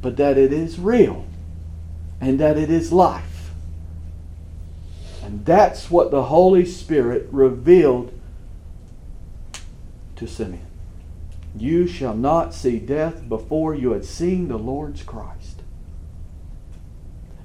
but 0.00 0.16
that 0.16 0.38
it 0.38 0.52
is 0.52 0.78
real 0.78 1.24
and 2.20 2.38
that 2.40 2.56
it 2.56 2.70
is 2.70 2.92
life. 2.92 3.50
And 5.22 5.44
that's 5.44 5.90
what 5.90 6.10
the 6.10 6.24
Holy 6.24 6.64
Spirit 6.64 7.28
revealed 7.30 8.12
to 10.16 10.26
Simeon. 10.26 10.66
You 11.56 11.86
shall 11.86 12.14
not 12.14 12.54
see 12.54 12.78
death 12.78 13.28
before 13.28 13.74
you 13.74 13.92
had 13.92 14.04
seen 14.04 14.48
the 14.48 14.58
Lord's 14.58 15.02
Christ. 15.02 15.51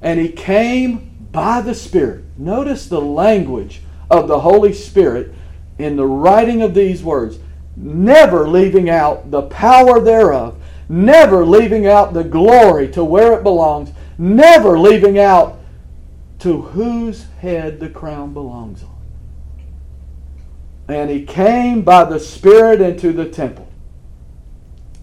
And 0.01 0.19
he 0.19 0.29
came 0.29 1.27
by 1.31 1.61
the 1.61 1.75
Spirit. 1.75 2.25
Notice 2.37 2.87
the 2.87 3.01
language 3.01 3.81
of 4.09 4.27
the 4.27 4.39
Holy 4.39 4.73
Spirit 4.73 5.33
in 5.77 5.95
the 5.95 6.05
writing 6.05 6.61
of 6.61 6.73
these 6.73 7.03
words, 7.03 7.39
never 7.75 8.47
leaving 8.47 8.89
out 8.89 9.29
the 9.31 9.43
power 9.43 9.99
thereof, 9.99 10.61
never 10.89 11.45
leaving 11.45 11.85
out 11.85 12.13
the 12.13 12.23
glory 12.23 12.87
to 12.89 13.03
where 13.03 13.33
it 13.33 13.43
belongs, 13.43 13.91
never 14.17 14.79
leaving 14.79 15.19
out 15.19 15.59
to 16.39 16.61
whose 16.61 17.25
head 17.39 17.79
the 17.79 17.89
crown 17.89 18.33
belongs 18.33 18.83
on. 18.83 18.95
And 20.87 21.09
he 21.09 21.25
came 21.25 21.81
by 21.81 22.05
the 22.05 22.19
Spirit 22.19 22.79
into 22.81 23.11
the 23.11 23.27
temple. 23.27 23.67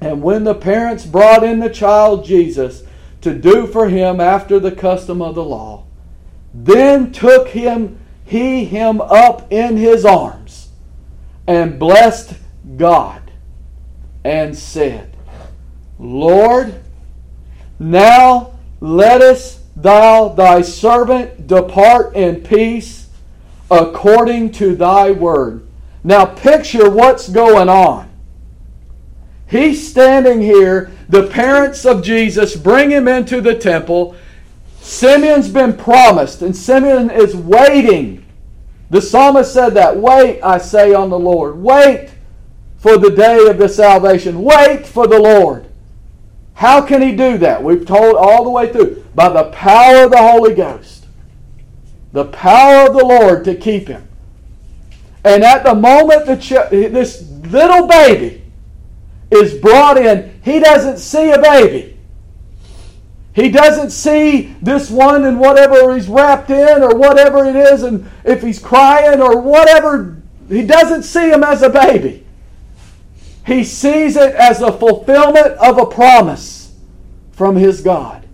And 0.00 0.22
when 0.22 0.44
the 0.44 0.54
parents 0.54 1.04
brought 1.04 1.44
in 1.44 1.60
the 1.60 1.70
child 1.70 2.24
Jesus 2.24 2.82
to 3.24 3.34
do 3.34 3.66
for 3.66 3.88
him 3.88 4.20
after 4.20 4.60
the 4.60 4.70
custom 4.70 5.20
of 5.20 5.34
the 5.34 5.44
law, 5.44 5.84
then 6.52 7.10
took 7.10 7.48
him 7.48 7.98
he 8.24 8.64
him 8.64 9.00
up 9.00 9.52
in 9.52 9.76
his 9.76 10.04
arms 10.04 10.68
and 11.46 11.78
blessed 11.78 12.34
God 12.76 13.30
and 14.24 14.56
said, 14.56 15.14
Lord, 15.98 16.74
now 17.78 18.54
lettest 18.80 19.60
thou 19.76 20.28
thy 20.28 20.62
servant 20.62 21.46
depart 21.46 22.14
in 22.14 22.42
peace 22.42 23.08
according 23.70 24.52
to 24.52 24.74
thy 24.74 25.10
word. 25.10 25.66
Now 26.02 26.24
picture 26.24 26.88
what's 26.88 27.28
going 27.28 27.68
on. 27.68 28.10
He's 29.54 29.88
standing 29.88 30.40
here. 30.40 30.90
The 31.08 31.28
parents 31.28 31.86
of 31.86 32.02
Jesus 32.02 32.56
bring 32.56 32.90
him 32.90 33.06
into 33.06 33.40
the 33.40 33.54
temple. 33.54 34.16
Simeon's 34.80 35.48
been 35.48 35.76
promised, 35.76 36.42
and 36.42 36.56
Simeon 36.56 37.08
is 37.08 37.36
waiting. 37.36 38.26
The 38.90 39.00
psalmist 39.00 39.52
said 39.52 39.74
that. 39.74 39.96
Wait, 39.96 40.42
I 40.42 40.58
say, 40.58 40.92
on 40.92 41.08
the 41.08 41.18
Lord. 41.20 41.56
Wait 41.56 42.10
for 42.78 42.98
the 42.98 43.12
day 43.12 43.46
of 43.46 43.58
the 43.58 43.68
salvation. 43.68 44.42
Wait 44.42 44.88
for 44.88 45.06
the 45.06 45.20
Lord. 45.20 45.66
How 46.54 46.84
can 46.84 47.00
he 47.00 47.14
do 47.14 47.38
that? 47.38 47.62
We've 47.62 47.86
told 47.86 48.16
all 48.16 48.42
the 48.42 48.50
way 48.50 48.72
through. 48.72 49.04
By 49.14 49.28
the 49.28 49.52
power 49.52 50.06
of 50.06 50.10
the 50.10 50.18
Holy 50.18 50.56
Ghost. 50.56 51.06
The 52.10 52.24
power 52.24 52.88
of 52.88 52.96
the 52.96 53.04
Lord 53.04 53.44
to 53.44 53.54
keep 53.54 53.86
him. 53.86 54.08
And 55.24 55.44
at 55.44 55.62
the 55.62 55.76
moment 55.76 56.26
that 56.26 56.40
this 56.70 57.22
little 57.44 57.86
baby 57.86 58.43
is 59.30 59.54
brought 59.54 59.98
in, 59.98 60.40
he 60.44 60.60
doesn't 60.60 60.98
see 60.98 61.30
a 61.30 61.40
baby. 61.40 61.98
He 63.34 63.50
doesn't 63.50 63.90
see 63.90 64.54
this 64.62 64.90
one 64.90 65.24
and 65.24 65.40
whatever 65.40 65.94
he's 65.94 66.08
wrapped 66.08 66.50
in 66.50 66.82
or 66.82 66.94
whatever 66.94 67.44
it 67.44 67.56
is, 67.56 67.82
and 67.82 68.08
if 68.24 68.42
he's 68.42 68.60
crying 68.60 69.20
or 69.20 69.40
whatever, 69.40 70.22
he 70.48 70.64
doesn't 70.64 71.02
see 71.02 71.30
him 71.30 71.42
as 71.42 71.62
a 71.62 71.70
baby. 71.70 72.24
He 73.44 73.64
sees 73.64 74.16
it 74.16 74.34
as 74.36 74.62
a 74.62 74.72
fulfillment 74.72 75.58
of 75.58 75.78
a 75.78 75.86
promise 75.86 76.74
from 77.32 77.56
his 77.56 77.80
God. 77.80 78.26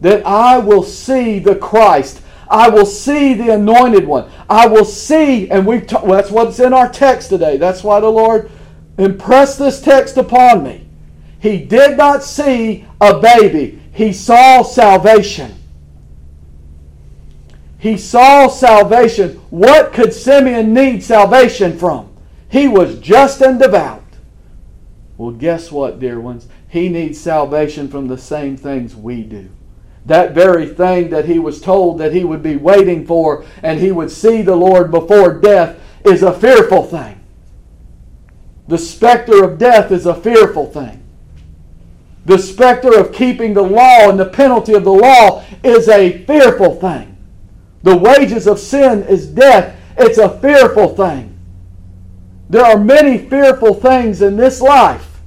That 0.00 0.24
I 0.26 0.58
will 0.58 0.82
see 0.82 1.38
the 1.38 1.56
Christ 1.56 2.22
I 2.50 2.68
will 2.68 2.84
see 2.84 3.34
the 3.34 3.50
anointed 3.50 4.06
one. 4.06 4.28
I 4.48 4.66
will 4.66 4.84
see, 4.84 5.48
and 5.50 5.64
we 5.64 5.78
well, 5.92 6.16
that's 6.16 6.32
what's 6.32 6.58
in 6.58 6.72
our 6.72 6.88
text 6.88 7.28
today. 7.30 7.56
That's 7.56 7.84
why 7.84 8.00
the 8.00 8.10
Lord 8.10 8.50
impressed 9.00 9.58
this 9.58 9.80
text 9.80 10.16
upon 10.16 10.62
me. 10.62 10.86
He 11.40 11.64
did 11.64 11.96
not 11.96 12.22
see 12.22 12.86
a 13.00 13.18
baby, 13.18 13.80
he 13.92 14.12
saw 14.12 14.62
salvation. 14.62 15.56
He 17.78 17.96
saw 17.96 18.48
salvation. 18.48 19.40
What 19.48 19.94
could 19.94 20.12
Simeon 20.12 20.74
need 20.74 21.02
salvation 21.02 21.78
from? 21.78 22.14
He 22.50 22.68
was 22.68 22.98
just 22.98 23.40
and 23.40 23.58
devout. 23.58 24.04
Well, 25.16 25.30
guess 25.30 25.72
what, 25.72 25.98
dear 25.98 26.20
ones? 26.20 26.46
He 26.68 26.90
needs 26.90 27.18
salvation 27.18 27.88
from 27.88 28.08
the 28.08 28.18
same 28.18 28.58
things 28.58 28.94
we 28.94 29.22
do 29.22 29.48
that 30.06 30.32
very 30.32 30.66
thing 30.66 31.10
that 31.10 31.26
he 31.26 31.38
was 31.38 31.60
told 31.60 31.98
that 31.98 32.12
he 32.12 32.24
would 32.24 32.42
be 32.42 32.56
waiting 32.56 33.06
for 33.06 33.44
and 33.62 33.78
he 33.78 33.92
would 33.92 34.10
see 34.10 34.42
the 34.42 34.56
Lord 34.56 34.90
before 34.90 35.38
death 35.38 35.78
is 36.04 36.22
a 36.22 36.32
fearful 36.32 36.84
thing. 36.84 37.19
The 38.70 38.78
specter 38.78 39.42
of 39.42 39.58
death 39.58 39.90
is 39.90 40.06
a 40.06 40.14
fearful 40.14 40.66
thing. 40.66 41.02
The 42.24 42.38
specter 42.38 42.96
of 42.96 43.12
keeping 43.12 43.52
the 43.52 43.64
law 43.64 44.08
and 44.08 44.16
the 44.16 44.26
penalty 44.26 44.74
of 44.74 44.84
the 44.84 44.92
law 44.92 45.44
is 45.64 45.88
a 45.88 46.24
fearful 46.24 46.76
thing. 46.76 47.18
The 47.82 47.96
wages 47.96 48.46
of 48.46 48.60
sin 48.60 49.02
is 49.02 49.26
death. 49.26 49.76
It's 49.98 50.18
a 50.18 50.38
fearful 50.38 50.94
thing. 50.94 51.36
There 52.48 52.64
are 52.64 52.78
many 52.78 53.18
fearful 53.18 53.74
things 53.74 54.22
in 54.22 54.36
this 54.36 54.60
life. 54.60 55.20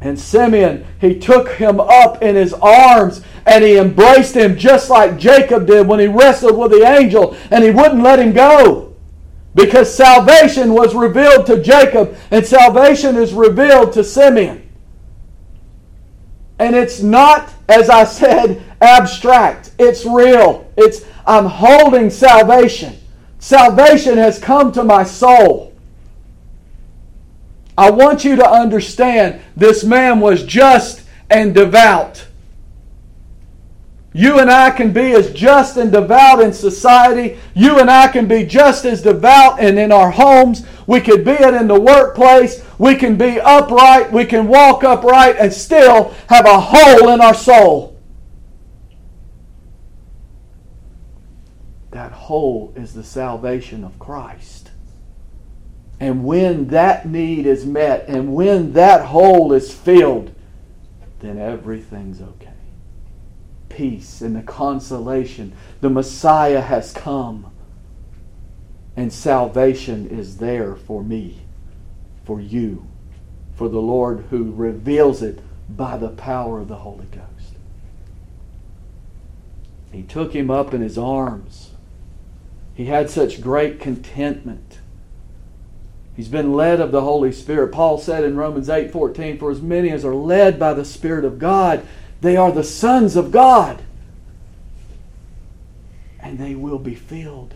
And 0.00 0.18
Simeon, 0.18 0.86
he 1.02 1.18
took 1.18 1.50
him 1.50 1.80
up 1.80 2.22
in 2.22 2.34
his 2.34 2.54
arms 2.54 3.20
and 3.44 3.62
he 3.62 3.76
embraced 3.76 4.34
him 4.34 4.56
just 4.56 4.88
like 4.88 5.18
Jacob 5.18 5.66
did 5.66 5.86
when 5.86 6.00
he 6.00 6.06
wrestled 6.06 6.56
with 6.56 6.70
the 6.70 6.86
angel 6.86 7.36
and 7.50 7.62
he 7.62 7.68
wouldn't 7.68 8.02
let 8.02 8.20
him 8.20 8.32
go. 8.32 8.85
Because 9.56 9.92
salvation 9.92 10.74
was 10.74 10.94
revealed 10.94 11.46
to 11.46 11.62
Jacob 11.62 12.14
and 12.30 12.44
salvation 12.46 13.16
is 13.16 13.32
revealed 13.32 13.94
to 13.94 14.04
Simeon. 14.04 14.70
And 16.58 16.76
it's 16.76 17.00
not, 17.00 17.50
as 17.66 17.88
I 17.88 18.04
said, 18.04 18.62
abstract. 18.82 19.72
It's 19.78 20.04
real. 20.04 20.70
It's 20.76 21.06
I'm 21.26 21.46
holding 21.46 22.10
salvation. 22.10 22.98
Salvation 23.38 24.18
has 24.18 24.38
come 24.38 24.72
to 24.72 24.84
my 24.84 25.04
soul. 25.04 25.74
I 27.78 27.90
want 27.90 28.24
you 28.24 28.36
to 28.36 28.46
understand 28.46 29.40
this 29.56 29.84
man 29.84 30.20
was 30.20 30.42
just 30.44 31.02
and 31.30 31.54
devout. 31.54 32.25
You 34.16 34.38
and 34.38 34.50
I 34.50 34.70
can 34.70 34.94
be 34.94 35.12
as 35.12 35.30
just 35.30 35.76
and 35.76 35.92
devout 35.92 36.40
in 36.40 36.50
society. 36.50 37.38
You 37.52 37.80
and 37.80 37.90
I 37.90 38.08
can 38.08 38.26
be 38.26 38.46
just 38.46 38.86
as 38.86 39.02
devout 39.02 39.60
and 39.60 39.78
in 39.78 39.92
our 39.92 40.10
homes. 40.10 40.66
We 40.86 41.02
could 41.02 41.22
be 41.22 41.32
it 41.32 41.52
in 41.52 41.68
the 41.68 41.78
workplace. 41.78 42.64
We 42.78 42.94
can 42.94 43.18
be 43.18 43.38
upright. 43.38 44.10
We 44.10 44.24
can 44.24 44.48
walk 44.48 44.84
upright 44.84 45.36
and 45.38 45.52
still 45.52 46.14
have 46.30 46.46
a 46.46 46.58
hole 46.58 47.10
in 47.10 47.20
our 47.20 47.34
soul. 47.34 48.00
That 51.90 52.12
hole 52.12 52.72
is 52.74 52.94
the 52.94 53.04
salvation 53.04 53.84
of 53.84 53.98
Christ. 53.98 54.70
And 56.00 56.24
when 56.24 56.68
that 56.68 57.06
need 57.06 57.44
is 57.44 57.66
met 57.66 58.08
and 58.08 58.34
when 58.34 58.72
that 58.72 59.04
hole 59.04 59.52
is 59.52 59.74
filled, 59.74 60.34
then 61.20 61.38
everything's 61.38 62.22
okay 62.22 62.55
peace 63.76 64.22
and 64.22 64.34
the 64.34 64.42
consolation. 64.42 65.52
The 65.80 65.90
Messiah 65.90 66.62
has 66.62 66.92
come. 66.92 67.52
And 68.96 69.12
salvation 69.12 70.08
is 70.08 70.38
there 70.38 70.74
for 70.74 71.04
me, 71.04 71.42
for 72.24 72.40
you, 72.40 72.86
for 73.54 73.68
the 73.68 73.80
Lord 73.80 74.24
who 74.30 74.52
reveals 74.52 75.22
it 75.22 75.40
by 75.68 75.98
the 75.98 76.08
power 76.08 76.60
of 76.60 76.68
the 76.68 76.76
Holy 76.76 77.04
Ghost. 77.06 77.56
He 79.92 80.02
took 80.02 80.34
him 80.34 80.50
up 80.50 80.72
in 80.72 80.80
his 80.80 80.96
arms. 80.96 81.72
He 82.74 82.86
had 82.86 83.10
such 83.10 83.42
great 83.42 83.80
contentment. 83.80 84.78
He's 86.14 86.28
been 86.28 86.54
led 86.54 86.80
of 86.80 86.92
the 86.92 87.02
Holy 87.02 87.32
Spirit. 87.32 87.72
Paul 87.72 87.98
said 87.98 88.24
in 88.24 88.36
Romans 88.36 88.70
8:14, 88.70 89.38
"For 89.38 89.50
as 89.50 89.60
many 89.60 89.90
as 89.90 90.04
are 90.04 90.14
led 90.14 90.58
by 90.58 90.72
the 90.72 90.84
Spirit 90.84 91.26
of 91.26 91.38
God, 91.38 91.82
they 92.20 92.36
are 92.36 92.52
the 92.52 92.64
sons 92.64 93.16
of 93.16 93.30
God. 93.30 93.82
And 96.20 96.38
they 96.38 96.54
will 96.54 96.78
be 96.78 96.94
filled. 96.94 97.54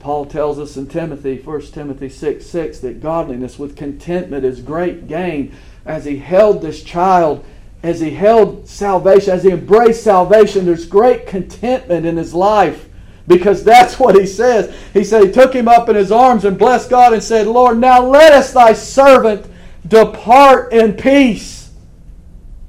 Paul 0.00 0.26
tells 0.26 0.58
us 0.58 0.76
in 0.76 0.86
Timothy, 0.86 1.38
1 1.38 1.60
Timothy 1.72 2.08
6 2.08 2.46
6, 2.46 2.78
that 2.80 3.00
godliness 3.00 3.58
with 3.58 3.76
contentment 3.76 4.44
is 4.44 4.60
great 4.60 5.08
gain. 5.08 5.56
As 5.84 6.04
he 6.04 6.18
held 6.18 6.62
this 6.62 6.82
child, 6.82 7.44
as 7.82 8.00
he 8.00 8.10
held 8.10 8.68
salvation, 8.68 9.32
as 9.32 9.42
he 9.42 9.50
embraced 9.50 10.04
salvation, 10.04 10.66
there's 10.66 10.86
great 10.86 11.26
contentment 11.26 12.06
in 12.06 12.16
his 12.16 12.34
life 12.34 12.88
because 13.26 13.64
that's 13.64 13.98
what 13.98 14.14
he 14.14 14.26
says. 14.26 14.74
He 14.92 15.04
said 15.04 15.24
he 15.24 15.32
took 15.32 15.52
him 15.52 15.68
up 15.68 15.88
in 15.88 15.96
his 15.96 16.12
arms 16.12 16.44
and 16.44 16.58
blessed 16.58 16.90
God 16.90 17.12
and 17.12 17.22
said, 17.22 17.46
Lord, 17.46 17.78
now 17.78 18.02
let 18.02 18.32
us 18.32 18.52
thy 18.52 18.72
servant 18.72 19.46
depart 19.86 20.72
in 20.72 20.94
peace 20.94 21.67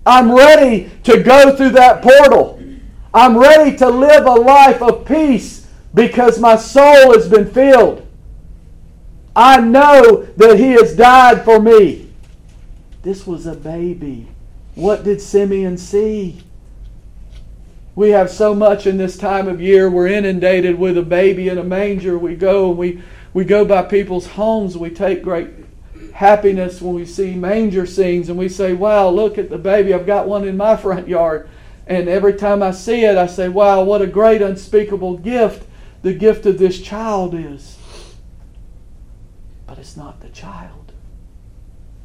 I'm 0.10 0.32
ready 0.32 0.90
to 1.04 1.22
go 1.22 1.56
through 1.56 1.70
that 1.72 2.02
portal. 2.02 2.60
I'm 3.14 3.38
ready 3.38 3.78
to 3.78 3.88
live 3.88 4.26
a 4.26 4.32
life 4.32 4.82
of 4.82 5.06
peace 5.06 5.68
because 5.94 6.40
my 6.40 6.56
soul 6.56 7.14
has 7.14 7.30
been 7.30 7.46
filled. 7.46 8.08
I 9.36 9.62
know 9.62 10.24
that 10.36 10.58
He 10.58 10.72
has 10.72 10.96
died 10.96 11.46
for 11.46 11.60
me. 11.60 12.12
This 13.04 13.28
was 13.28 13.46
a 13.46 13.54
baby. 13.54 14.28
What 14.74 15.04
did 15.04 15.22
Simeon 15.22 15.78
see? 15.78 16.42
We 17.94 18.10
have 18.10 18.32
so 18.32 18.56
much 18.56 18.88
in 18.88 18.98
this 18.98 19.16
time 19.16 19.48
of 19.48 19.62
year. 19.62 19.92
We're 19.92 20.08
inundated 20.08 20.80
with 20.80 20.98
a 20.98 21.04
baby 21.04 21.50
in 21.50 21.60
a 21.60 21.64
manger. 21.64 22.18
We 22.18 22.36
go 22.36 22.70
and 22.70 22.80
we, 22.80 23.04
we 23.36 23.46
go 23.46 23.64
by 23.64 23.84
people's 23.84 24.26
homes. 24.26 24.76
We 24.76 24.90
take 24.90 25.22
great 25.22 25.50
happiness 26.14 26.82
when 26.82 26.96
we 26.96 27.06
see 27.06 27.36
manger 27.36 27.86
scenes 27.86 28.30
and 28.30 28.38
we 28.38 28.50
say, 28.50 28.74
Wow, 28.74 29.10
look 29.10 29.38
at 29.38 29.50
the 29.50 29.58
baby. 29.58 29.94
I've 29.94 30.06
got 30.06 30.28
one 30.28 30.48
in 30.48 30.58
my 30.58 30.76
front 30.76 31.08
yard. 31.08 31.50
And 31.88 32.08
every 32.08 32.34
time 32.34 32.62
I 32.62 32.72
see 32.72 33.04
it, 33.04 33.18
I 33.18 33.28
say, 33.28 33.50
Wow, 33.50 33.84
what 33.84 34.02
a 34.02 34.08
great 34.08 34.42
unspeakable 34.42 35.18
gift 35.18 35.66
the 36.02 36.14
gift 36.14 36.46
of 36.46 36.58
this 36.58 36.82
child 36.82 37.34
is. 37.34 37.78
But 39.68 39.78
it's 39.78 39.98
not 39.98 40.22
the 40.22 40.30
child, 40.30 40.92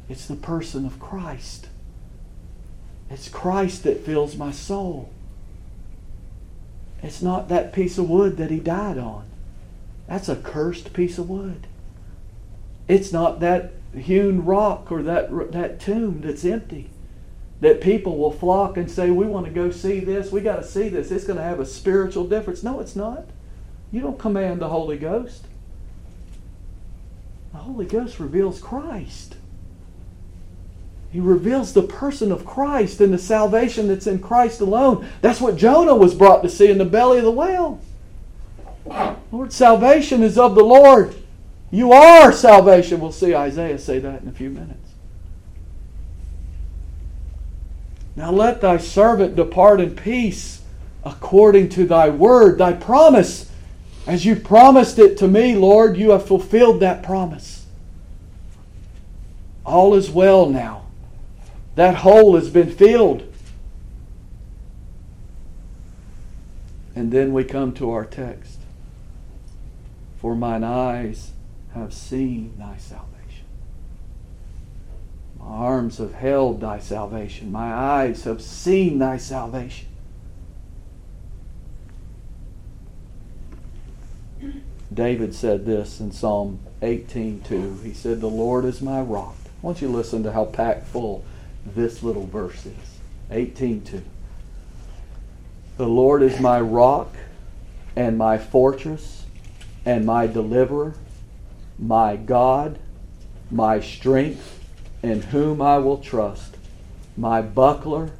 it's 0.09 0.27
the 0.27 0.35
person 0.35 0.85
of 0.85 0.99
Christ. 0.99 1.67
It's 3.09 3.29
Christ 3.29 3.83
that 3.83 4.03
fills 4.03 4.35
my 4.35 4.51
soul. 4.51 5.11
It's 7.03 7.21
not 7.21 7.49
that 7.49 7.71
piece 7.71 7.99
of 7.99 8.09
wood 8.09 8.37
that 8.37 8.49
he 8.49 8.59
died 8.59 8.97
on. 8.97 9.25
That's 10.07 10.27
a 10.27 10.35
cursed 10.35 10.91
piece 10.91 11.19
of 11.19 11.29
wood. 11.29 11.67
It's 12.87 13.13
not 13.13 13.39
that 13.41 13.73
hewn 13.97 14.45
rock 14.45 14.91
or 14.91 15.03
that, 15.03 15.51
that 15.51 15.79
tomb 15.79 16.21
that's 16.21 16.45
empty. 16.45 16.89
That 17.61 17.81
people 17.81 18.17
will 18.17 18.31
flock 18.31 18.77
and 18.77 18.91
say, 18.91 19.09
We 19.09 19.25
want 19.25 19.45
to 19.45 19.51
go 19.51 19.71
see 19.71 19.99
this. 19.99 20.31
We 20.31 20.41
got 20.41 20.57
to 20.57 20.63
see 20.63 20.89
this. 20.89 21.09
It's 21.09 21.25
going 21.25 21.37
to 21.37 21.43
have 21.43 21.59
a 21.59 21.65
spiritual 21.65 22.27
difference. 22.27 22.63
No, 22.63 22.79
it's 22.79 22.95
not. 22.95 23.25
You 23.91 24.01
don't 24.01 24.19
command 24.19 24.59
the 24.59 24.69
Holy 24.69 24.97
Ghost. 24.97 25.45
The 27.53 27.59
Holy 27.59 27.85
Ghost 27.85 28.19
reveals 28.19 28.59
Christ. 28.59 29.37
He 31.11 31.21
reveals 31.21 31.71
the 31.71 31.83
person 31.83 32.33
of 32.33 32.45
Christ 32.45 32.99
and 32.99 33.13
the 33.13 33.17
salvation 33.17 33.87
that's 33.87 34.05
in 34.05 34.19
Christ 34.19 34.59
alone. 34.59 35.07
That's 35.21 35.39
what 35.39 35.55
Jonah 35.55 35.95
was 35.95 36.13
brought 36.13 36.43
to 36.43 36.49
see 36.49 36.69
in 36.69 36.77
the 36.77 36.83
belly 36.83 37.19
of 37.19 37.23
the 37.23 37.31
whale. 37.31 37.79
Lord, 39.31 39.53
salvation 39.53 40.23
is 40.23 40.37
of 40.37 40.55
the 40.55 40.63
Lord. 40.63 41.15
You 41.71 41.91
are 41.91 42.31
salvation. 42.31 42.99
We'll 42.99 43.11
see 43.11 43.35
Isaiah 43.35 43.79
say 43.79 43.99
that 43.99 44.21
in 44.21 44.27
a 44.27 44.31
few 44.31 44.49
minutes. 44.49 44.93
Now 48.15 48.31
let 48.31 48.61
thy 48.61 48.77
servant 48.77 49.35
depart 49.35 49.81
in 49.81 49.95
peace 49.95 50.61
according 51.03 51.69
to 51.69 51.85
thy 51.85 52.09
word, 52.09 52.57
thy 52.57 52.73
promise. 52.73 53.51
As 54.07 54.25
you 54.25 54.35
promised 54.35 54.99
it 54.99 55.17
to 55.17 55.27
me, 55.27 55.55
Lord, 55.55 55.97
you 55.97 56.11
have 56.11 56.25
fulfilled 56.25 56.79
that 56.79 57.03
promise. 57.03 57.65
All 59.65 59.95
is 59.95 60.09
well 60.09 60.47
now. 60.47 60.85
That 61.75 61.95
hole 61.95 62.35
has 62.35 62.49
been 62.49 62.71
filled. 62.71 63.31
And 66.95 67.11
then 67.11 67.33
we 67.33 67.43
come 67.43 67.73
to 67.73 67.91
our 67.91 68.05
text. 68.05 68.59
For 70.17 70.35
mine 70.35 70.63
eyes 70.63 71.33
have 71.75 71.93
seen 71.93 72.53
thy 72.57 72.77
salvation. 72.77 73.45
My 75.37 75.45
arms 75.45 75.97
have 75.97 76.13
held 76.13 76.61
thy 76.61 76.79
salvation. 76.79 77.51
My 77.51 77.73
eyes 77.73 78.23
have 78.23 78.41
seen 78.41 78.97
thy 78.97 79.17
salvation. 79.17 79.89
David 84.93 85.35
said 85.35 85.65
this 85.65 85.99
in 85.99 86.11
Psalm 86.11 86.59
18:2. 86.81 87.81
He 87.83 87.93
said, 87.93 88.21
"The 88.21 88.29
Lord 88.29 88.63
is 88.63 88.81
my 88.81 89.01
rock." 89.01 89.35
I 89.45 89.65
want 89.65 89.81
you 89.81 89.89
to 89.89 89.93
listen 89.93 90.23
to 90.23 90.31
how 90.31 90.45
packed 90.45 90.87
full 90.87 91.23
this 91.65 92.01
little 92.01 92.25
verse 92.25 92.65
is. 92.65 92.99
18:2. 93.29 94.03
The 95.75 95.87
Lord 95.87 96.23
is 96.23 96.39
my 96.39 96.61
rock 96.61 97.13
and 97.95 98.17
my 98.17 98.37
fortress 98.37 99.25
and 99.85 100.05
my 100.05 100.27
deliverer 100.27 100.93
my 101.79 102.15
God, 102.15 102.79
my 103.51 103.79
strength, 103.79 104.59
in 105.03 105.21
whom 105.21 105.61
I 105.61 105.77
will 105.77 105.97
trust, 105.97 106.57
my 107.17 107.41
buckler 107.41 108.11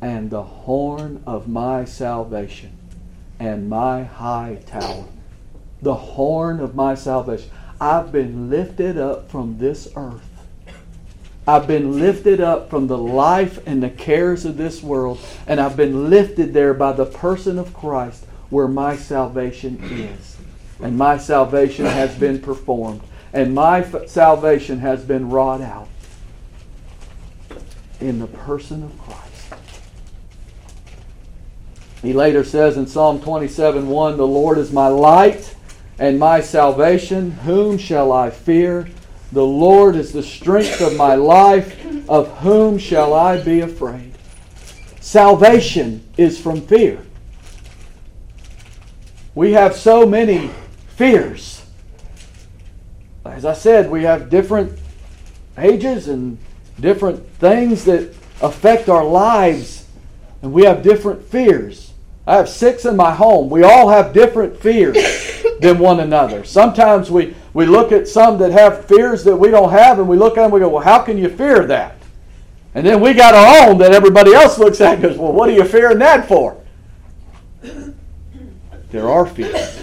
and 0.00 0.30
the 0.30 0.42
horn 0.42 1.22
of 1.26 1.48
my 1.48 1.84
salvation, 1.84 2.76
and 3.38 3.68
my 3.68 4.04
high 4.04 4.58
tower. 4.66 5.06
the 5.80 5.94
horn 5.94 6.60
of 6.60 6.74
my 6.74 6.94
salvation. 6.94 7.50
I've 7.80 8.10
been 8.10 8.50
lifted 8.50 8.98
up 8.98 9.30
from 9.30 9.58
this 9.58 9.88
earth. 9.96 10.28
I've 11.46 11.66
been 11.66 11.98
lifted 12.00 12.40
up 12.40 12.68
from 12.68 12.88
the 12.88 12.98
life 12.98 13.60
and 13.66 13.82
the 13.82 13.90
cares 13.90 14.44
of 14.44 14.56
this 14.56 14.82
world, 14.82 15.20
and 15.46 15.60
I've 15.60 15.76
been 15.76 16.10
lifted 16.10 16.52
there 16.52 16.74
by 16.74 16.92
the 16.92 17.06
person 17.06 17.58
of 17.58 17.72
Christ 17.72 18.24
where 18.50 18.68
my 18.68 18.96
salvation 18.96 19.78
is. 19.82 20.37
And 20.80 20.96
my 20.96 21.18
salvation 21.18 21.86
has 21.86 22.14
been 22.14 22.40
performed, 22.40 23.00
and 23.32 23.54
my 23.54 23.80
f- 23.80 24.08
salvation 24.08 24.78
has 24.78 25.04
been 25.04 25.28
wrought 25.28 25.60
out 25.60 25.88
in 28.00 28.20
the 28.20 28.28
person 28.28 28.84
of 28.84 28.98
Christ. 28.98 29.28
He 32.00 32.12
later 32.12 32.44
says 32.44 32.76
in 32.76 32.86
Psalm 32.86 33.20
27 33.20 33.88
1, 33.88 34.16
The 34.16 34.26
Lord 34.26 34.58
is 34.58 34.72
my 34.72 34.88
light 34.88 35.56
and 35.98 36.18
my 36.18 36.40
salvation. 36.40 37.32
Whom 37.32 37.76
shall 37.76 38.12
I 38.12 38.30
fear? 38.30 38.88
The 39.32 39.44
Lord 39.44 39.96
is 39.96 40.12
the 40.12 40.22
strength 40.22 40.80
of 40.80 40.96
my 40.96 41.16
life. 41.16 41.74
Of 42.08 42.38
whom 42.38 42.78
shall 42.78 43.12
I 43.12 43.42
be 43.42 43.60
afraid? 43.60 44.14
Salvation 45.00 46.06
is 46.16 46.40
from 46.40 46.60
fear. 46.62 47.04
We 49.34 49.52
have 49.52 49.76
so 49.76 50.06
many 50.06 50.50
fears. 50.98 51.64
As 53.24 53.44
I 53.44 53.52
said, 53.52 53.88
we 53.88 54.02
have 54.02 54.28
different 54.28 54.76
ages 55.56 56.08
and 56.08 56.38
different 56.80 57.24
things 57.34 57.84
that 57.84 58.12
affect 58.42 58.88
our 58.88 59.04
lives, 59.04 59.86
and 60.42 60.52
we 60.52 60.64
have 60.64 60.82
different 60.82 61.22
fears. 61.22 61.92
I 62.26 62.34
have 62.34 62.48
six 62.48 62.84
in 62.84 62.96
my 62.96 63.14
home. 63.14 63.48
We 63.48 63.62
all 63.62 63.88
have 63.88 64.12
different 64.12 64.60
fears 64.60 64.96
than 65.60 65.78
one 65.78 66.00
another. 66.00 66.42
Sometimes 66.42 67.12
we, 67.12 67.36
we 67.54 67.64
look 67.64 67.92
at 67.92 68.08
some 68.08 68.36
that 68.38 68.50
have 68.50 68.86
fears 68.86 69.22
that 69.22 69.36
we 69.36 69.50
don't 69.50 69.70
have, 69.70 70.00
and 70.00 70.08
we 70.08 70.16
look 70.16 70.32
at 70.32 70.42
them 70.42 70.44
and 70.46 70.54
we 70.54 70.60
go, 70.60 70.68
Well, 70.68 70.82
how 70.82 70.98
can 70.98 71.16
you 71.16 71.28
fear 71.28 71.64
that? 71.66 71.94
And 72.74 72.84
then 72.84 73.00
we 73.00 73.14
got 73.14 73.34
our 73.34 73.68
own 73.70 73.78
that 73.78 73.92
everybody 73.92 74.34
else 74.34 74.58
looks 74.58 74.80
at 74.80 74.94
and 74.94 75.02
goes, 75.02 75.16
Well, 75.16 75.32
what 75.32 75.48
are 75.48 75.52
you 75.52 75.64
fearing 75.64 76.00
that 76.00 76.26
for? 76.26 76.60
There 78.90 79.08
are 79.08 79.26
fears. 79.26 79.77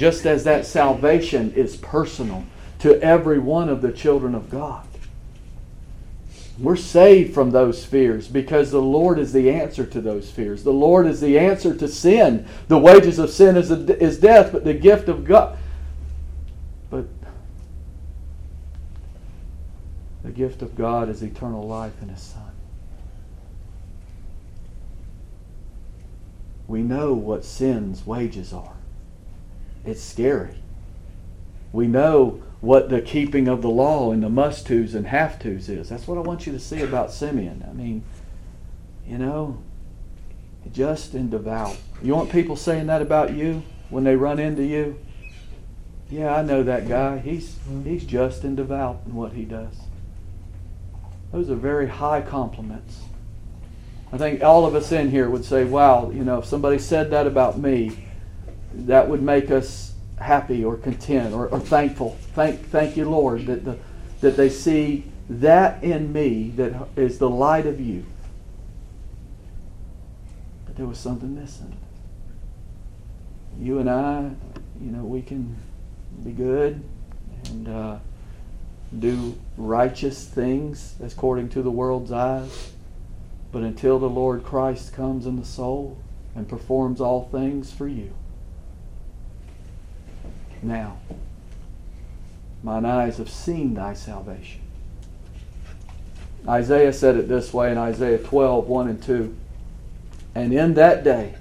Just 0.00 0.24
as 0.24 0.44
that 0.44 0.64
salvation 0.64 1.52
is 1.52 1.76
personal 1.76 2.46
to 2.78 2.98
every 3.02 3.38
one 3.38 3.68
of 3.68 3.82
the 3.82 3.92
children 3.92 4.34
of 4.34 4.48
God. 4.48 4.86
We're 6.58 6.76
saved 6.76 7.34
from 7.34 7.50
those 7.50 7.84
fears 7.84 8.26
because 8.26 8.70
the 8.70 8.80
Lord 8.80 9.18
is 9.18 9.34
the 9.34 9.50
answer 9.50 9.84
to 9.84 10.00
those 10.00 10.30
fears. 10.30 10.62
The 10.64 10.72
Lord 10.72 11.06
is 11.06 11.20
the 11.20 11.38
answer 11.38 11.76
to 11.76 11.86
sin. 11.86 12.48
The 12.68 12.78
wages 12.78 13.18
of 13.18 13.28
sin 13.28 13.58
is, 13.58 13.70
a, 13.70 14.02
is 14.02 14.18
death, 14.18 14.52
but 14.52 14.64
the 14.64 14.72
gift 14.72 15.10
of 15.10 15.26
God. 15.26 15.58
But 16.88 17.04
the 20.22 20.30
gift 20.30 20.62
of 20.62 20.74
God 20.76 21.10
is 21.10 21.22
eternal 21.22 21.68
life 21.68 22.00
in 22.00 22.08
His 22.08 22.22
Son. 22.22 22.52
We 26.66 26.80
know 26.80 27.12
what 27.12 27.44
sin's 27.44 28.06
wages 28.06 28.54
are. 28.54 28.79
It's 29.84 30.02
scary. 30.02 30.56
We 31.72 31.86
know 31.86 32.42
what 32.60 32.90
the 32.90 33.00
keeping 33.00 33.48
of 33.48 33.62
the 33.62 33.70
law 33.70 34.12
and 34.12 34.22
the 34.22 34.28
must 34.28 34.66
tos 34.66 34.94
and 34.94 35.06
have 35.06 35.38
tos 35.38 35.68
is. 35.68 35.88
That's 35.88 36.06
what 36.06 36.18
I 36.18 36.20
want 36.20 36.46
you 36.46 36.52
to 36.52 36.60
see 36.60 36.82
about 36.82 37.12
Simeon. 37.12 37.64
I 37.68 37.72
mean, 37.72 38.04
you 39.06 39.18
know, 39.18 39.62
just 40.72 41.14
and 41.14 41.30
devout. 41.30 41.76
You 42.02 42.14
want 42.14 42.30
people 42.30 42.56
saying 42.56 42.86
that 42.86 43.02
about 43.02 43.32
you 43.32 43.62
when 43.88 44.04
they 44.04 44.16
run 44.16 44.38
into 44.38 44.64
you? 44.64 44.98
Yeah, 46.10 46.34
I 46.34 46.42
know 46.42 46.62
that 46.62 46.88
guy. 46.88 47.18
He's 47.18 47.56
he's 47.84 48.04
just 48.04 48.44
and 48.44 48.56
devout 48.56 49.02
in 49.06 49.14
what 49.14 49.32
he 49.32 49.44
does. 49.44 49.74
Those 51.32 51.48
are 51.48 51.56
very 51.56 51.88
high 51.88 52.20
compliments. 52.20 53.00
I 54.12 54.18
think 54.18 54.42
all 54.42 54.66
of 54.66 54.74
us 54.74 54.90
in 54.90 55.10
here 55.10 55.30
would 55.30 55.44
say, 55.44 55.64
wow, 55.64 56.10
you 56.10 56.24
know, 56.24 56.38
if 56.38 56.44
somebody 56.44 56.78
said 56.78 57.10
that 57.12 57.28
about 57.28 57.58
me, 57.58 58.08
that 58.72 59.08
would 59.08 59.22
make 59.22 59.50
us 59.50 59.94
happy 60.18 60.64
or 60.64 60.76
content 60.76 61.34
or, 61.34 61.48
or 61.48 61.58
thankful. 61.58 62.16
Thank, 62.34 62.68
thank 62.68 62.96
you, 62.96 63.08
Lord, 63.08 63.46
that, 63.46 63.64
the, 63.64 63.78
that 64.20 64.36
they 64.36 64.50
see 64.50 65.04
that 65.28 65.82
in 65.82 66.12
me 66.12 66.50
that 66.56 66.88
is 66.96 67.18
the 67.18 67.30
light 67.30 67.66
of 67.66 67.80
you. 67.80 68.04
But 70.66 70.76
there 70.76 70.86
was 70.86 70.98
something 70.98 71.34
missing. 71.34 71.76
You 73.58 73.78
and 73.78 73.90
I, 73.90 74.30
you 74.80 74.90
know, 74.90 75.04
we 75.04 75.22
can 75.22 75.56
be 76.24 76.32
good 76.32 76.82
and 77.46 77.68
uh, 77.68 77.98
do 78.98 79.38
righteous 79.56 80.26
things 80.26 80.94
according 81.02 81.48
to 81.50 81.62
the 81.62 81.70
world's 81.70 82.12
eyes. 82.12 82.72
But 83.52 83.62
until 83.62 83.98
the 83.98 84.08
Lord 84.08 84.44
Christ 84.44 84.92
comes 84.92 85.26
in 85.26 85.36
the 85.36 85.44
soul 85.44 85.98
and 86.34 86.48
performs 86.48 87.00
all 87.00 87.28
things 87.28 87.72
for 87.72 87.88
you, 87.88 88.12
now 90.62 90.96
mine 92.62 92.84
eyes 92.84 93.18
have 93.18 93.30
seen 93.30 93.74
thy 93.74 93.94
salvation. 93.94 94.60
Isaiah 96.48 96.92
said 96.92 97.16
it 97.16 97.28
this 97.28 97.52
way 97.52 97.70
in 97.70 97.78
Isaiah 97.78 98.18
12, 98.18 98.66
1 98.66 98.88
and 98.88 99.02
2. 99.02 99.36
And 100.34 100.52
in 100.52 100.74
that 100.74 101.04
day 101.04 101.34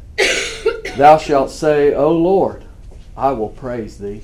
thou 0.98 1.18
shalt 1.18 1.52
say, 1.52 1.94
O 1.94 2.12
Lord, 2.12 2.64
I 3.16 3.32
will 3.32 3.50
praise 3.50 3.98
thee. 3.98 4.22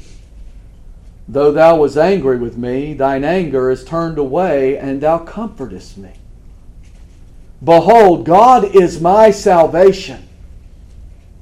Though 1.27 1.51
thou 1.51 1.77
was 1.77 1.97
angry 1.97 2.37
with 2.37 2.57
me, 2.57 2.93
thine 2.93 3.23
anger 3.23 3.71
is 3.71 3.83
turned 3.83 4.17
away, 4.17 4.77
and 4.77 5.01
thou 5.01 5.17
comfortest 5.19 5.97
me. 5.97 6.11
Behold, 7.63 8.25
God 8.25 8.75
is 8.75 9.01
my 9.01 9.31
salvation. 9.31 10.27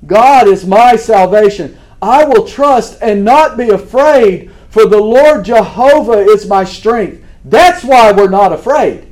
God 0.06 0.48
is 0.48 0.66
my 0.66 0.96
salvation. 0.96 1.78
I 2.04 2.26
will 2.26 2.46
trust 2.46 2.98
and 3.02 3.24
not 3.24 3.56
be 3.56 3.70
afraid, 3.70 4.52
for 4.68 4.86
the 4.86 5.00
Lord 5.00 5.46
Jehovah 5.46 6.20
is 6.20 6.46
my 6.46 6.66
strength. 6.66 7.24
That's 7.46 7.82
why 7.84 8.12
we're 8.12 8.30
not 8.30 8.52
afraid. 8.52 9.08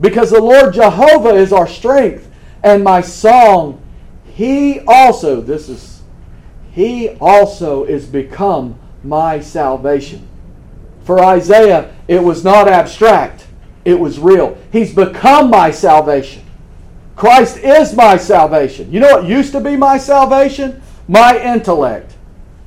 Because 0.00 0.30
the 0.30 0.42
Lord 0.42 0.74
Jehovah 0.74 1.36
is 1.36 1.52
our 1.52 1.68
strength. 1.68 2.28
And 2.64 2.82
my 2.82 3.00
song, 3.00 3.80
He 4.24 4.80
also, 4.88 5.40
this 5.40 5.68
is, 5.68 6.02
He 6.72 7.10
also 7.20 7.84
is 7.84 8.06
become 8.06 8.76
my 9.04 9.38
salvation. 9.38 10.26
For 11.04 11.22
Isaiah, 11.22 11.94
it 12.08 12.24
was 12.24 12.42
not 12.42 12.66
abstract, 12.66 13.46
it 13.84 14.00
was 14.00 14.18
real. 14.18 14.58
He's 14.72 14.92
become 14.92 15.48
my 15.48 15.70
salvation. 15.70 16.42
Christ 17.14 17.58
is 17.58 17.94
my 17.94 18.16
salvation. 18.16 18.92
You 18.92 18.98
know 18.98 19.12
what 19.12 19.26
used 19.26 19.52
to 19.52 19.60
be 19.60 19.76
my 19.76 19.96
salvation? 19.96 20.82
My 21.06 21.40
intellect. 21.40 22.05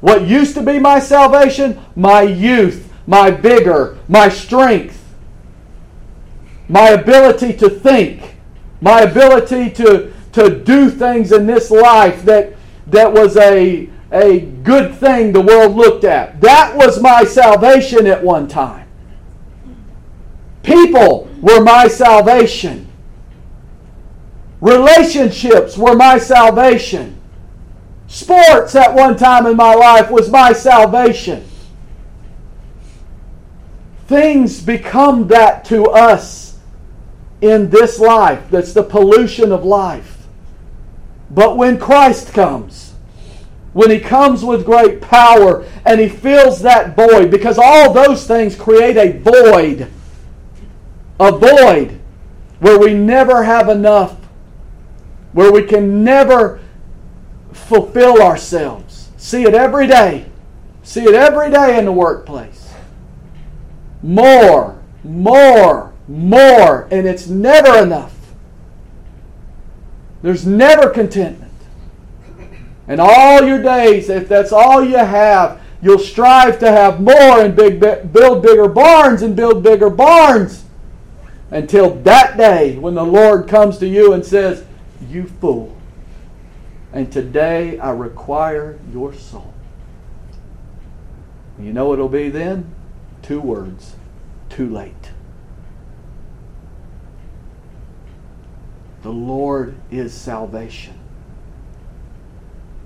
What 0.02 0.28
used 0.28 0.56
to 0.56 0.62
be 0.62 0.80
my 0.80 1.00
salvation? 1.00 1.80
My 1.96 2.22
youth, 2.22 2.92
my 3.06 3.32
vigor, 3.32 3.98
my 4.08 4.30
strength, 4.30 5.04
my 6.70 6.90
ability 6.90 7.54
to 7.54 7.70
think, 7.70 8.36
my 8.82 9.02
ability 9.02 9.72
to, 9.72 10.14
to 10.34 10.64
do 10.64 10.90
things 10.90 11.32
in 11.32 11.48
this 11.48 11.70
life 11.70 12.24
that, 12.24 12.56
that 12.88 13.12
was 13.12 13.36
a, 13.36 13.90
a 14.12 14.40
good 14.40 14.96
thing 14.96 15.34
the 15.34 15.42
world 15.42 15.76
looked 15.76 16.04
at. 16.04 16.40
That 16.40 16.76
was 16.76 17.02
my 17.02 17.24
salvation 17.24 18.08
at 18.08 18.24
one 18.24 18.48
time. 18.48 18.88
People 20.64 21.30
were 21.42 21.64
my 21.64 21.88
salvation. 21.88 22.88
Relationships 24.62 25.78
were 25.78 25.96
my 25.96 26.18
salvation. 26.18 27.19
Sports 28.10 28.76
at 28.76 28.96
one 28.96 29.16
time 29.16 29.46
in 29.46 29.56
my 29.56 29.76
life 29.76 30.10
was 30.10 30.32
my 30.32 30.52
salvation. 30.52 31.48
Things 34.08 34.62
become 34.62 35.28
that 35.28 35.64
to 35.66 35.86
us 35.86 36.58
in 37.40 37.70
this 37.70 38.00
life. 38.00 38.50
That's 38.50 38.74
the 38.74 38.82
pollution 38.82 39.52
of 39.52 39.64
life. 39.64 40.26
But 41.30 41.56
when 41.56 41.78
Christ 41.78 42.34
comes, 42.34 42.96
when 43.74 43.92
He 43.92 44.00
comes 44.00 44.44
with 44.44 44.66
great 44.66 45.02
power 45.02 45.68
and 45.86 46.00
He 46.00 46.10
fills 46.10 46.64
that 46.64 46.96
void, 46.96 47.30
because 47.30 47.60
all 47.60 47.94
those 47.94 48.26
things 48.26 48.56
create 48.56 48.98
a 48.98 49.20
void, 49.20 49.88
a 51.20 51.32
void 51.32 52.00
where 52.60 52.80
we 52.80 52.96
never 52.96 53.44
have 53.44 53.70
enough, 53.70 54.18
where 55.32 55.52
we 55.52 55.62
can 55.62 56.04
never 56.04 56.60
fulfill 57.68 58.22
ourselves. 58.22 59.10
See 59.18 59.44
it 59.44 59.54
every 59.54 59.88
day. 59.88 60.26
See 60.84 61.04
it 61.04 61.14
every 61.14 61.52
day 61.52 61.78
in 61.78 61.86
the 61.86 61.92
workplace. 61.92 62.74
More, 64.02 64.82
more, 65.04 65.94
more, 66.08 66.88
and 66.90 67.08
it's 67.08 67.28
never 67.28 67.84
enough. 67.84 68.16
There's 70.22 70.46
never 70.46 70.90
contentment. 70.90 71.52
And 72.88 73.00
all 73.00 73.44
your 73.44 73.62
days, 73.62 74.10
if 74.10 74.28
that's 74.28 74.52
all 74.52 74.84
you 74.84 74.98
have, 74.98 75.62
you'll 75.82 76.00
strive 76.00 76.60
to 76.60 76.72
have 76.72 77.00
more 77.00 77.42
and 77.42 77.56
big, 77.56 77.80
build 77.80 78.42
bigger 78.42 78.68
barns 78.68 79.22
and 79.22 79.36
build 79.36 79.62
bigger 79.62 79.90
barns 79.90 80.66
until 81.52 81.96
that 82.02 82.38
day 82.38 82.78
when 82.78 82.96
the 82.96 83.06
Lord 83.06 83.48
comes 83.48 83.78
to 83.78 83.88
you 83.88 84.14
and 84.14 84.26
says, 84.26 84.66
You 85.08 85.26
fool. 85.26 85.79
And 86.92 87.12
today 87.12 87.78
I 87.80 87.92
require 87.92 88.80
your 88.92 89.14
soul. 89.14 89.54
You 91.60 91.74
know 91.74 91.94
it'll 91.94 92.10
be 92.10 92.30
then? 92.30 92.74
Two 93.22 93.42
words 93.42 93.96
too 94.50 94.68
late. 94.70 95.12
The 99.04 99.12
Lord 99.12 99.76
is 99.92 100.14
salvation. 100.14 101.00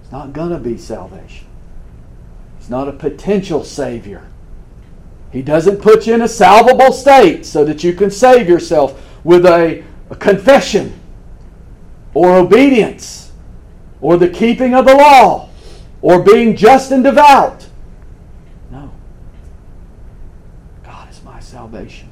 It's 0.02 0.12
not 0.12 0.34
going 0.34 0.52
to 0.52 0.60
be 0.60 0.78
salvation. 0.78 1.48
He's 2.60 2.70
not 2.70 2.88
a 2.88 2.94
potential 2.94 3.64
Savior. 3.64 4.28
He 5.32 5.42
doesn't 5.42 5.78
put 5.78 6.06
you 6.06 6.14
in 6.14 6.22
a 6.22 6.28
salvable 6.28 6.94
state 6.94 7.46
so 7.46 7.66
that 7.66 7.84
you 7.84 7.94
can 7.94 8.12
save 8.12 8.48
yourself 8.48 9.04
with 9.24 9.46
a, 9.46 9.84
a 10.10 10.16
confession 10.16 11.00
or 12.14 12.36
obedience 12.36 13.23
or 14.04 14.18
the 14.18 14.30
keeping 14.30 14.76
of 14.76 14.86
the 14.86 14.94
law 14.94 15.50
or 16.02 16.22
being 16.22 16.56
just 16.58 16.92
and 16.92 17.06
devout. 17.06 17.66
No. 18.70 18.92
God 20.84 21.10
is 21.10 21.24
my 21.24 21.40
salvation. 21.40 22.10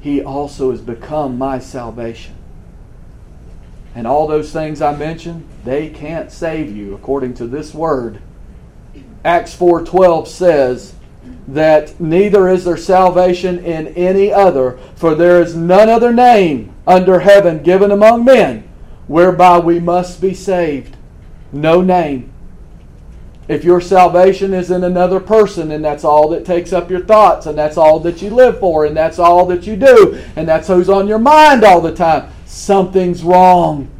He 0.00 0.22
also 0.22 0.70
has 0.70 0.80
become 0.80 1.36
my 1.36 1.58
salvation. 1.58 2.34
And 3.94 4.06
all 4.06 4.26
those 4.26 4.50
things 4.50 4.80
I 4.80 4.96
mentioned, 4.96 5.46
they 5.64 5.90
can't 5.90 6.32
save 6.32 6.74
you 6.74 6.94
according 6.94 7.34
to 7.34 7.46
this 7.46 7.74
word. 7.74 8.20
Acts 9.24 9.54
4:12 9.54 10.28
says 10.28 10.94
that 11.46 12.00
neither 12.00 12.48
is 12.48 12.64
there 12.64 12.76
salvation 12.78 13.58
in 13.58 13.88
any 13.88 14.32
other, 14.32 14.78
for 14.94 15.14
there 15.14 15.42
is 15.42 15.54
none 15.54 15.90
other 15.90 16.12
name 16.12 16.72
under 16.86 17.20
heaven 17.20 17.62
given 17.62 17.90
among 17.90 18.24
men 18.24 18.67
whereby 19.08 19.58
we 19.58 19.80
must 19.80 20.20
be 20.20 20.34
saved. 20.34 20.96
No 21.52 21.80
name. 21.80 22.32
If 23.48 23.64
your 23.64 23.80
salvation 23.80 24.52
is 24.52 24.70
in 24.70 24.84
another 24.84 25.20
person 25.20 25.72
and 25.72 25.82
that's 25.82 26.04
all 26.04 26.28
that 26.28 26.44
takes 26.44 26.72
up 26.72 26.90
your 26.90 27.04
thoughts 27.04 27.46
and 27.46 27.56
that's 27.56 27.78
all 27.78 27.98
that 28.00 28.20
you 28.20 28.28
live 28.28 28.60
for 28.60 28.84
and 28.84 28.94
that's 28.94 29.18
all 29.18 29.46
that 29.46 29.66
you 29.66 29.74
do 29.74 30.22
and 30.36 30.46
that's 30.46 30.68
who's 30.68 30.90
on 30.90 31.08
your 31.08 31.18
mind 31.18 31.64
all 31.64 31.80
the 31.80 31.94
time, 31.94 32.30
something's 32.44 33.24
wrong. 33.24 33.90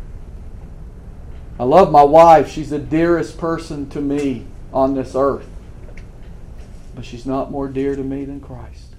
I 1.58 1.64
love 1.64 1.90
my 1.90 2.02
wife. 2.02 2.50
She's 2.50 2.70
the 2.70 2.78
dearest 2.78 3.38
person 3.38 3.88
to 3.90 4.02
me 4.02 4.46
on 4.72 4.94
this 4.94 5.14
earth. 5.16 5.48
But 6.94 7.06
she's 7.06 7.24
not 7.24 7.50
more 7.50 7.68
dear 7.68 7.96
to 7.96 8.02
me 8.02 8.26
than 8.26 8.40
Christ. 8.40 8.94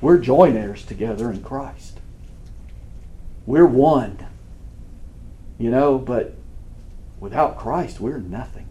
We're 0.00 0.18
joint 0.18 0.56
heirs 0.56 0.84
together 0.84 1.30
in 1.30 1.42
Christ. 1.42 1.98
We're 3.46 3.66
one. 3.66 4.26
You 5.58 5.70
know, 5.70 5.98
but 5.98 6.34
without 7.18 7.58
Christ, 7.58 8.00
we're 8.00 8.18
nothing. 8.18 8.68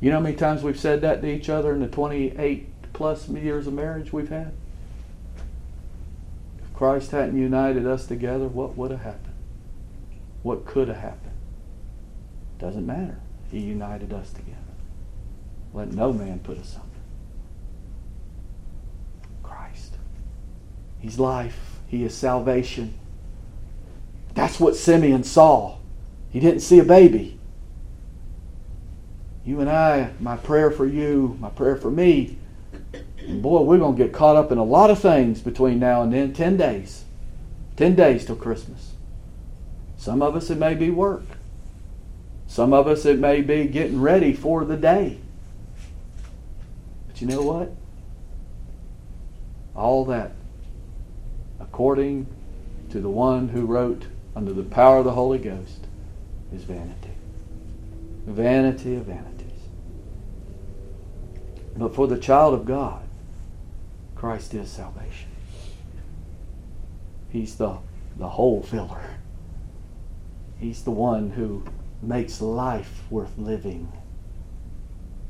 You 0.00 0.10
know 0.10 0.16
how 0.16 0.22
many 0.22 0.36
times 0.36 0.62
we've 0.62 0.78
said 0.78 1.00
that 1.02 1.22
to 1.22 1.28
each 1.28 1.48
other 1.48 1.72
in 1.72 1.80
the 1.80 1.88
28 1.88 2.92
plus 2.92 3.28
years 3.28 3.66
of 3.66 3.74
marriage 3.74 4.12
we've 4.12 4.30
had? 4.30 4.52
If 6.62 6.74
Christ 6.74 7.12
hadn't 7.12 7.38
united 7.38 7.86
us 7.86 8.06
together, 8.06 8.48
what 8.48 8.76
would 8.76 8.90
have 8.90 9.02
happened? 9.02 9.34
What 10.42 10.66
could 10.66 10.88
have 10.88 10.96
happened? 10.96 11.36
Doesn't 12.58 12.86
matter. 12.86 13.20
He 13.50 13.60
united 13.60 14.12
us 14.12 14.32
together. 14.32 14.58
Let 15.74 15.92
no 15.92 16.12
man 16.12 16.40
put 16.40 16.58
us 16.58 16.74
under. 16.74 16.88
Christ. 19.42 19.96
He's 20.98 21.18
life. 21.18 21.78
He 21.86 22.04
is 22.04 22.14
salvation. 22.14 22.98
That's 24.34 24.58
what 24.58 24.76
Simeon 24.76 25.24
saw. 25.24 25.78
He 26.30 26.40
didn't 26.40 26.60
see 26.60 26.78
a 26.78 26.84
baby. 26.84 27.38
You 29.44 29.60
and 29.60 29.68
I, 29.68 30.10
my 30.20 30.36
prayer 30.36 30.70
for 30.70 30.86
you, 30.86 31.36
my 31.40 31.50
prayer 31.50 31.76
for 31.76 31.90
me, 31.90 32.38
boy, 33.28 33.62
we're 33.62 33.78
going 33.78 33.96
to 33.96 34.02
get 34.02 34.12
caught 34.12 34.36
up 34.36 34.52
in 34.52 34.58
a 34.58 34.64
lot 34.64 34.90
of 34.90 35.00
things 35.00 35.40
between 35.40 35.78
now 35.78 36.02
and 36.02 36.12
then. 36.12 36.32
10 36.32 36.56
days. 36.56 37.04
10 37.76 37.94
days 37.94 38.24
till 38.24 38.36
Christmas. 38.36 38.92
Some 39.96 40.22
of 40.22 40.36
us, 40.36 40.50
it 40.50 40.58
may 40.58 40.74
be 40.74 40.90
work. 40.90 41.22
Some 42.46 42.72
of 42.72 42.86
us, 42.86 43.04
it 43.04 43.18
may 43.18 43.40
be 43.40 43.66
getting 43.66 44.00
ready 44.00 44.32
for 44.32 44.64
the 44.64 44.76
day. 44.76 45.18
But 47.08 47.20
you 47.20 47.26
know 47.26 47.42
what? 47.42 47.72
All 49.74 50.04
that, 50.06 50.32
according 51.58 52.26
to 52.90 53.00
the 53.00 53.08
one 53.08 53.48
who 53.48 53.64
wrote 53.64 54.04
under 54.34 54.52
the 54.52 54.62
power 54.62 54.98
of 54.98 55.04
the 55.04 55.12
Holy 55.12 55.38
Ghost 55.38 55.86
is 56.54 56.64
vanity. 56.64 57.10
Vanity 58.26 58.94
of 58.94 59.04
vanities. 59.06 59.48
But 61.76 61.94
for 61.94 62.06
the 62.06 62.18
child 62.18 62.54
of 62.54 62.64
God, 62.64 63.02
Christ 64.14 64.54
is 64.54 64.70
salvation. 64.70 65.28
He's 67.30 67.56
the, 67.56 67.78
the 68.16 68.28
hole 68.28 68.62
filler. 68.62 69.02
He's 70.58 70.84
the 70.84 70.90
one 70.90 71.30
who 71.30 71.64
makes 72.00 72.40
life 72.40 73.02
worth 73.10 73.36
living. 73.36 73.90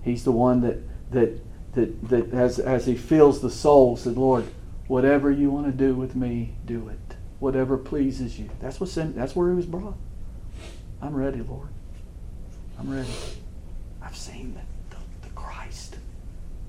He's 0.02 0.24
the 0.24 0.32
one 0.32 0.60
that 0.62 0.78
that 1.12 1.40
that, 1.74 2.08
that 2.08 2.34
as, 2.34 2.58
as 2.58 2.86
he 2.86 2.94
fills 2.94 3.40
the 3.40 3.50
soul 3.50 3.96
said, 3.96 4.16
Lord, 4.16 4.46
whatever 4.88 5.30
you 5.30 5.50
want 5.50 5.66
to 5.66 5.72
do 5.72 5.94
with 5.94 6.14
me, 6.14 6.54
do 6.66 6.88
it 6.88 7.11
whatever 7.42 7.76
pleases 7.76 8.38
you. 8.38 8.48
That's 8.60 8.78
what 8.78 8.88
that's 9.16 9.34
where 9.34 9.50
he 9.50 9.56
was 9.56 9.66
brought. 9.66 9.96
I'm 11.02 11.12
ready, 11.12 11.40
Lord. 11.40 11.70
I'm 12.78 12.88
ready. 12.88 13.10
I've 14.00 14.16
seen 14.16 14.54
the, 14.54 14.96
the, 14.96 15.02
the 15.22 15.34
Christ, 15.34 15.96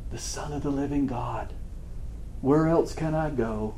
the 0.10 0.18
Son 0.18 0.52
of 0.52 0.64
the 0.64 0.72
living 0.72 1.06
God. 1.06 1.54
Where 2.42 2.68
else 2.68 2.96
can 2.96 3.14
I 3.14 3.30
go? 3.30 3.76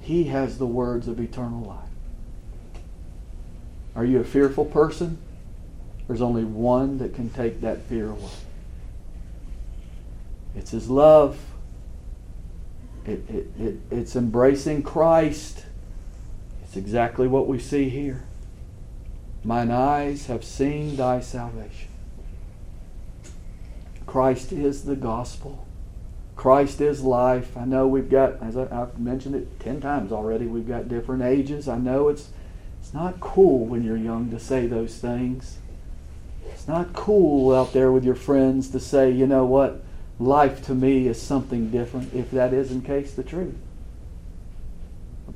He 0.00 0.24
has 0.24 0.58
the 0.58 0.66
words 0.66 1.06
of 1.06 1.20
eternal 1.20 1.62
life. 1.62 2.82
Are 3.94 4.04
you 4.04 4.18
a 4.18 4.24
fearful 4.24 4.64
person? 4.64 5.18
There's 6.08 6.22
only 6.22 6.44
one 6.44 6.98
that 6.98 7.14
can 7.14 7.30
take 7.30 7.60
that 7.60 7.82
fear 7.82 8.10
away. 8.10 8.30
It's 10.56 10.72
His 10.72 10.90
love. 10.90 11.38
It, 13.06 13.30
it, 13.30 13.46
it, 13.60 13.76
it's 13.92 14.16
embracing 14.16 14.82
Christ. 14.82 15.66
It's 16.72 16.78
exactly 16.78 17.28
what 17.28 17.46
we 17.46 17.58
see 17.58 17.90
here. 17.90 18.24
Mine 19.44 19.70
eyes 19.70 20.28
have 20.28 20.42
seen 20.42 20.96
thy 20.96 21.20
salvation. 21.20 21.90
Christ 24.06 24.52
is 24.52 24.84
the 24.84 24.96
gospel. 24.96 25.66
Christ 26.34 26.80
is 26.80 27.02
life. 27.02 27.58
I 27.58 27.66
know 27.66 27.86
we've 27.86 28.08
got, 28.08 28.42
as 28.42 28.56
I, 28.56 28.68
have 28.68 28.98
mentioned 28.98 29.34
it 29.34 29.60
ten 29.60 29.82
times 29.82 30.12
already, 30.12 30.46
we've 30.46 30.66
got 30.66 30.88
different 30.88 31.22
ages. 31.22 31.68
I 31.68 31.76
know 31.76 32.08
it's 32.08 32.30
it's 32.80 32.94
not 32.94 33.20
cool 33.20 33.66
when 33.66 33.82
you're 33.82 33.98
young 33.98 34.30
to 34.30 34.40
say 34.40 34.66
those 34.66 34.96
things. 34.96 35.58
It's 36.46 36.66
not 36.66 36.94
cool 36.94 37.54
out 37.54 37.74
there 37.74 37.92
with 37.92 38.02
your 38.02 38.14
friends 38.14 38.70
to 38.70 38.80
say, 38.80 39.10
you 39.10 39.26
know 39.26 39.44
what, 39.44 39.84
life 40.18 40.64
to 40.64 40.74
me 40.74 41.06
is 41.06 41.20
something 41.20 41.68
different, 41.68 42.14
if 42.14 42.30
that 42.30 42.54
is 42.54 42.72
in 42.72 42.80
case 42.80 43.12
the 43.12 43.22
truth. 43.22 43.56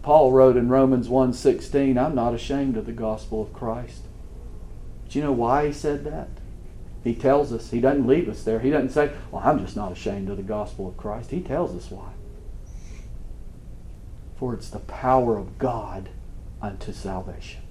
Paul 0.06 0.30
wrote 0.30 0.56
in 0.56 0.68
Romans 0.68 1.08
1:16, 1.08 1.98
"I'm 1.98 2.14
not 2.14 2.32
ashamed 2.32 2.76
of 2.76 2.86
the 2.86 2.92
gospel 2.92 3.42
of 3.42 3.52
Christ." 3.52 4.02
Do 5.08 5.18
you 5.18 5.24
know 5.24 5.32
why 5.32 5.66
he 5.66 5.72
said 5.72 6.04
that? 6.04 6.28
He 7.02 7.12
tells 7.12 7.52
us. 7.52 7.70
He 7.72 7.80
doesn't 7.80 8.06
leave 8.06 8.28
us 8.28 8.44
there. 8.44 8.60
He 8.60 8.70
doesn't 8.70 8.90
say, 8.90 9.10
"Well, 9.32 9.42
I'm 9.44 9.58
just 9.58 9.74
not 9.74 9.90
ashamed 9.90 10.28
of 10.28 10.36
the 10.36 10.44
gospel 10.44 10.86
of 10.86 10.96
Christ." 10.96 11.32
He 11.32 11.40
tells 11.40 11.74
us 11.74 11.90
why. 11.90 12.10
For 14.36 14.54
it's 14.54 14.70
the 14.70 14.78
power 14.78 15.36
of 15.36 15.58
God 15.58 16.08
unto 16.62 16.92
salvation. 16.92 17.62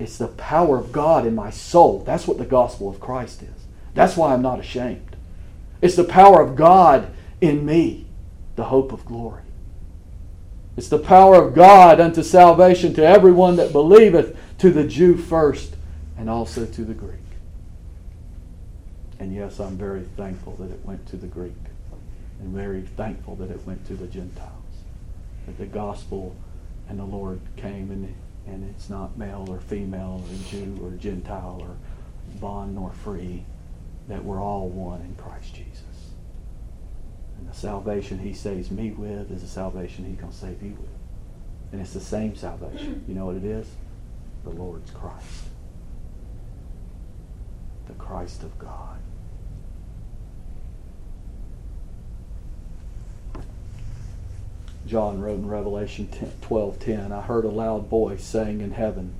It's 0.00 0.18
the 0.18 0.26
power 0.26 0.78
of 0.78 0.90
God 0.90 1.24
in 1.24 1.36
my 1.36 1.50
soul. 1.50 2.02
That's 2.04 2.26
what 2.26 2.38
the 2.38 2.44
gospel 2.44 2.88
of 2.88 2.98
Christ 2.98 3.40
is. 3.44 3.66
That's 3.94 4.16
why 4.16 4.34
I'm 4.34 4.42
not 4.42 4.58
ashamed. 4.58 5.14
It's 5.80 5.94
the 5.94 6.02
power 6.02 6.40
of 6.40 6.56
God 6.56 7.06
in 7.40 7.64
me, 7.64 8.06
the 8.56 8.64
hope 8.64 8.92
of 8.92 9.06
glory. 9.06 9.42
It's 10.76 10.88
the 10.88 10.98
power 10.98 11.36
of 11.36 11.54
God 11.54 12.00
unto 12.00 12.22
salvation 12.22 12.94
to 12.94 13.06
everyone 13.06 13.56
that 13.56 13.72
believeth, 13.72 14.36
to 14.58 14.70
the 14.70 14.84
Jew 14.84 15.16
first, 15.16 15.76
and 16.16 16.30
also 16.30 16.64
to 16.64 16.84
the 16.84 16.94
Greek. 16.94 17.18
And 19.18 19.34
yes, 19.34 19.60
I'm 19.60 19.76
very 19.76 20.02
thankful 20.16 20.56
that 20.56 20.70
it 20.70 20.84
went 20.84 21.06
to 21.08 21.16
the 21.16 21.26
Greek, 21.26 21.52
and 22.40 22.54
very 22.54 22.82
thankful 22.82 23.36
that 23.36 23.50
it 23.50 23.66
went 23.66 23.86
to 23.86 23.94
the 23.94 24.06
Gentiles, 24.06 24.50
that 25.46 25.58
the 25.58 25.66
gospel 25.66 26.34
and 26.88 26.98
the 26.98 27.04
Lord 27.04 27.40
came 27.56 27.90
and 27.90 28.14
And 28.46 28.68
it's 28.70 28.90
not 28.90 29.16
male 29.16 29.46
or 29.48 29.60
female 29.60 30.24
or 30.28 30.50
Jew 30.50 30.76
or 30.82 30.90
Gentile 30.92 31.58
or 31.60 31.76
bond 32.40 32.74
nor 32.74 32.90
free, 32.90 33.44
that 34.08 34.24
we're 34.24 34.42
all 34.42 34.68
one 34.68 35.00
in 35.02 35.14
Christ 35.14 35.54
Jesus. 35.54 35.81
And 37.42 37.50
the 37.50 37.56
salvation 37.56 38.20
he 38.20 38.34
saves 38.34 38.70
me 38.70 38.92
with 38.92 39.32
is 39.32 39.42
the 39.42 39.48
salvation 39.48 40.04
he's 40.04 40.16
going 40.16 40.30
to 40.30 40.38
save 40.38 40.62
you 40.62 40.76
with. 40.80 40.90
And 41.72 41.80
it's 41.80 41.92
the 41.92 42.00
same 42.00 42.36
salvation. 42.36 43.04
You 43.08 43.14
know 43.14 43.26
what 43.26 43.34
it 43.34 43.44
is? 43.44 43.66
The 44.44 44.50
Lord's 44.50 44.92
Christ. 44.92 45.46
The 47.88 47.94
Christ 47.94 48.44
of 48.44 48.56
God. 48.60 48.98
John 54.86 55.20
wrote 55.20 55.40
in 55.40 55.48
Revelation 55.48 56.08
12:10, 56.42 57.10
I 57.10 57.22
heard 57.22 57.44
a 57.44 57.48
loud 57.48 57.88
voice 57.88 58.22
saying 58.22 58.60
in 58.60 58.70
heaven, 58.70 59.14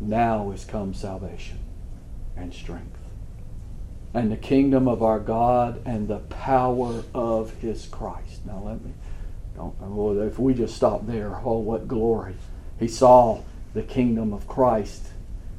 Now 0.00 0.52
is 0.52 0.64
come 0.64 0.94
salvation 0.94 1.58
and 2.34 2.54
strength, 2.54 2.99
and 4.12 4.30
the 4.32 4.36
kingdom 4.36 4.88
of 4.88 5.02
our 5.02 5.20
God 5.20 5.80
and 5.86 6.08
the 6.08 6.18
power 6.18 7.04
of 7.14 7.52
his 7.54 7.86
Christ. 7.86 8.44
Now 8.46 8.62
let 8.64 8.84
me 8.84 8.92
don't 9.54 9.74
well, 9.80 10.20
if 10.22 10.38
we 10.38 10.54
just 10.54 10.76
stop 10.76 11.06
there, 11.06 11.36
oh 11.44 11.58
what 11.58 11.86
glory. 11.88 12.34
He 12.78 12.88
saw 12.88 13.42
the 13.74 13.82
kingdom 13.82 14.32
of 14.32 14.48
Christ. 14.48 15.08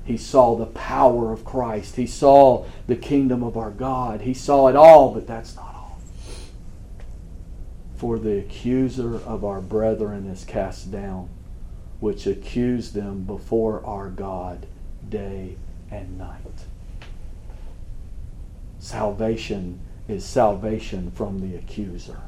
He 0.03 0.17
saw 0.17 0.55
the 0.55 0.65
power 0.65 1.31
of 1.31 1.45
Christ. 1.45 1.95
He 1.95 2.07
saw 2.07 2.65
the 2.87 2.95
kingdom 2.95 3.43
of 3.43 3.55
our 3.55 3.71
God. 3.71 4.21
He 4.21 4.33
saw 4.33 4.67
it 4.67 4.75
all, 4.75 5.13
but 5.13 5.27
that's 5.27 5.55
not 5.55 5.75
all. 5.75 5.99
for 7.95 8.17
the 8.17 8.39
accuser 8.39 9.17
of 9.17 9.45
our 9.45 9.61
brethren 9.61 10.25
is 10.25 10.43
cast 10.43 10.91
down, 10.91 11.29
which 11.99 12.25
accuse 12.25 12.93
them 12.93 13.23
before 13.25 13.85
our 13.85 14.09
God 14.09 14.65
day 15.07 15.55
and 15.91 16.17
night. 16.17 16.65
Salvation 18.81 19.79
is 20.07 20.25
salvation 20.25 21.11
from 21.11 21.39
the 21.39 21.55
accuser 21.55 22.19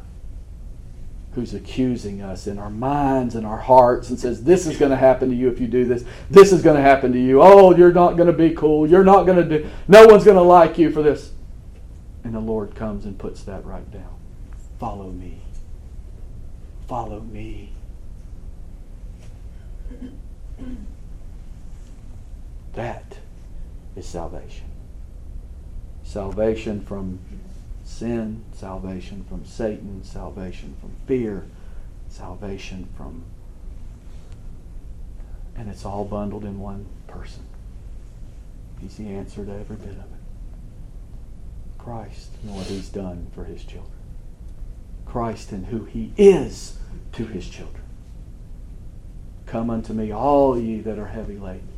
who's 1.34 1.56
accusing 1.56 2.22
us 2.22 2.46
in 2.46 2.60
our 2.60 2.70
minds 2.70 3.34
and 3.34 3.44
our 3.44 3.58
hearts 3.58 4.12
and 4.12 4.20
says, 4.20 4.44
This 4.44 4.68
is 4.68 4.78
going 4.78 4.92
to 4.92 4.98
happen 4.98 5.32
to 5.32 5.36
you 5.36 5.50
if 5.50 5.60
you 5.60 5.66
do 5.66 5.84
this. 5.84 6.06
This 6.30 6.54
is 6.54 6.62
going 6.62 6.76
to 6.76 6.82
happen 6.82 7.12
to 7.12 7.20
you. 7.20 7.42
Oh, 7.42 7.76
you're 7.76 7.92
not 7.92 8.18
going 8.18 8.28
to 8.28 8.34
be 8.34 8.52
cool. 8.52 8.88
You're 8.88 9.04
not 9.04 9.24
going 9.26 9.50
to 9.50 9.58
do, 9.58 9.70
no 9.88 10.06
one's 10.06 10.24
going 10.24 10.38
to 10.38 10.44
like 10.44 10.78
you 10.78 10.92
for 10.92 11.02
this. 11.02 11.32
And 12.24 12.36
the 12.36 12.40
Lord 12.40 12.76
comes 12.76 13.06
and 13.06 13.18
puts 13.18 13.42
that 13.44 13.66
right 13.66 13.90
down. 13.92 14.16
Follow 14.80 15.10
me. 15.10 15.42
Follow 16.88 17.22
me. 17.22 17.72
That 22.74 23.18
is 23.96 24.06
salvation. 24.06 24.66
Salvation 26.14 26.80
from 26.80 27.18
sin, 27.84 28.44
salvation 28.54 29.26
from 29.28 29.44
Satan, 29.46 30.04
salvation 30.04 30.76
from 30.80 30.92
fear, 31.08 31.44
salvation 32.08 32.88
from. 32.96 33.24
And 35.56 35.72
it's 35.72 35.84
all 35.84 36.06
bundled 36.06 36.46
in 36.46 36.60
one 36.60 36.86
person. 37.08 37.42
He's 38.80 38.96
the 38.98 39.08
answer 39.08 39.44
to 39.44 39.52
every 39.52 39.76
bit 39.76 39.90
of 39.90 39.98
it. 39.98 40.22
Christ 41.80 42.30
and 42.44 42.56
what 42.56 42.68
he's 42.68 42.90
done 42.90 43.26
for 43.34 43.46
his 43.46 43.66
children. 43.66 43.92
Christ 45.08 45.52
and 45.52 45.66
who 45.66 45.86
he 45.86 46.14
is 46.16 46.78
to 47.14 47.26
his 47.26 47.50
children. 47.50 47.84
Come 49.48 49.72
unto 49.72 49.94
me, 49.94 50.14
all 50.14 50.60
ye 50.60 50.80
that 50.82 51.00
are 51.00 51.08
heavy 51.08 51.40
laden. 51.40 51.70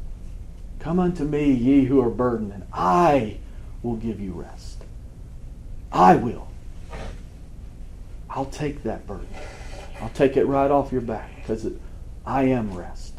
Come 0.80 1.00
unto 1.00 1.24
me, 1.24 1.54
ye 1.54 1.86
who 1.86 2.02
are 2.02 2.10
burdened, 2.10 2.52
and 2.52 2.68
I 2.74 3.38
will 3.86 3.96
give 3.96 4.20
you 4.20 4.32
rest. 4.32 4.84
I 5.92 6.16
will. 6.16 6.48
I'll 8.30 8.46
take 8.46 8.84
that 8.84 9.06
burden. 9.08 9.28
I'll 10.02 10.10
take 10.10 10.36
it 10.36 10.46
right 10.46 10.70
off 10.70 10.92
your 10.92 11.02
back 11.02 11.36
because 11.36 11.68
I 12.26 12.44
am 12.44 12.74
rest. 12.74 13.14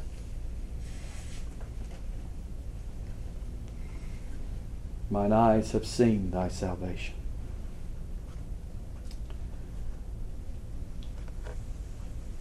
Mine 5.09 5.33
eyes 5.33 5.71
have 5.73 5.87
seen 5.87 6.33
thy 6.33 6.49
salvation. 6.49 7.15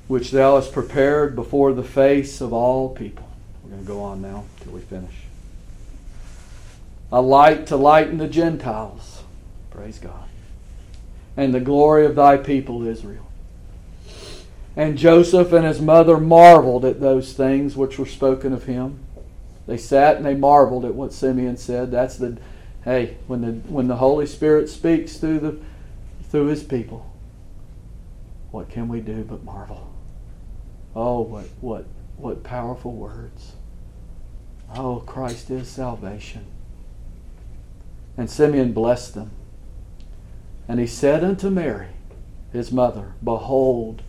which 0.08 0.30
thou 0.30 0.56
hast 0.56 0.72
prepared 0.72 1.36
before 1.36 1.74
the 1.74 1.84
face 1.84 2.40
of 2.40 2.54
all 2.54 2.90
people. 2.90 3.28
We're 3.64 3.72
going 3.72 3.82
to 3.82 3.88
go 3.88 4.02
on 4.02 4.22
now 4.22 4.46
till 4.62 4.74
we 4.74 4.82
finish. 4.82 5.25
A 7.12 7.22
light 7.22 7.68
to 7.68 7.76
lighten 7.76 8.18
the 8.18 8.28
Gentiles. 8.28 9.24
Praise 9.70 10.00
God. 10.00 10.28
And 11.38 11.54
the 11.54 11.60
glory 11.60 12.06
of 12.06 12.16
thy 12.16 12.38
people 12.38 12.86
Israel. 12.86 13.28
And 14.76 14.98
Joseph 14.98 15.54
and 15.54 15.66
his 15.66 15.82
mother 15.82 16.18
marveled 16.18 16.84
at 16.84 17.00
those 17.00 17.34
things 17.34 17.78
which 17.78 17.98
were 17.98 18.06
spoken 18.06 18.52
of 18.52 18.66
him. 18.66 19.00
They 19.68 19.78
sat 19.78 20.18
and 20.18 20.26
they 20.26 20.36
marveled 20.36 20.86
at 20.86 20.94
what 20.94 21.14
Simeon 21.14 21.58
said. 21.58 21.92
That's 21.92 22.18
the 22.18 22.38
hey, 22.84 23.18
when 23.28 23.42
the 23.42 23.52
when 23.70 23.88
the 23.88 23.96
Holy 23.96 24.28
Spirit 24.28 24.70
speaks 24.70 25.18
through 25.18 25.40
the 25.40 25.60
through 26.30 26.48
his 26.48 26.64
people, 26.64 27.10
what 28.52 28.70
can 28.70 28.88
we 28.88 29.02
do 29.02 29.24
but 29.24 29.44
marvel? 29.44 29.92
Oh, 30.96 31.22
what, 31.22 31.46
what, 31.60 31.86
what 32.16 32.44
powerful 32.44 32.94
words. 32.94 33.54
Oh, 34.74 35.04
Christ 35.06 35.52
is 35.52 35.68
salvation. 35.68 36.46
And 38.18 38.30
Simeon 38.30 38.74
blessed 38.74 39.16
them. 39.16 39.32
And 40.68 40.80
he 40.80 40.88
said 40.88 41.24
unto 41.24 41.50
Mary, 41.50 41.90
his 42.52 42.72
mother, 42.72 43.14
Behold, 43.24 44.02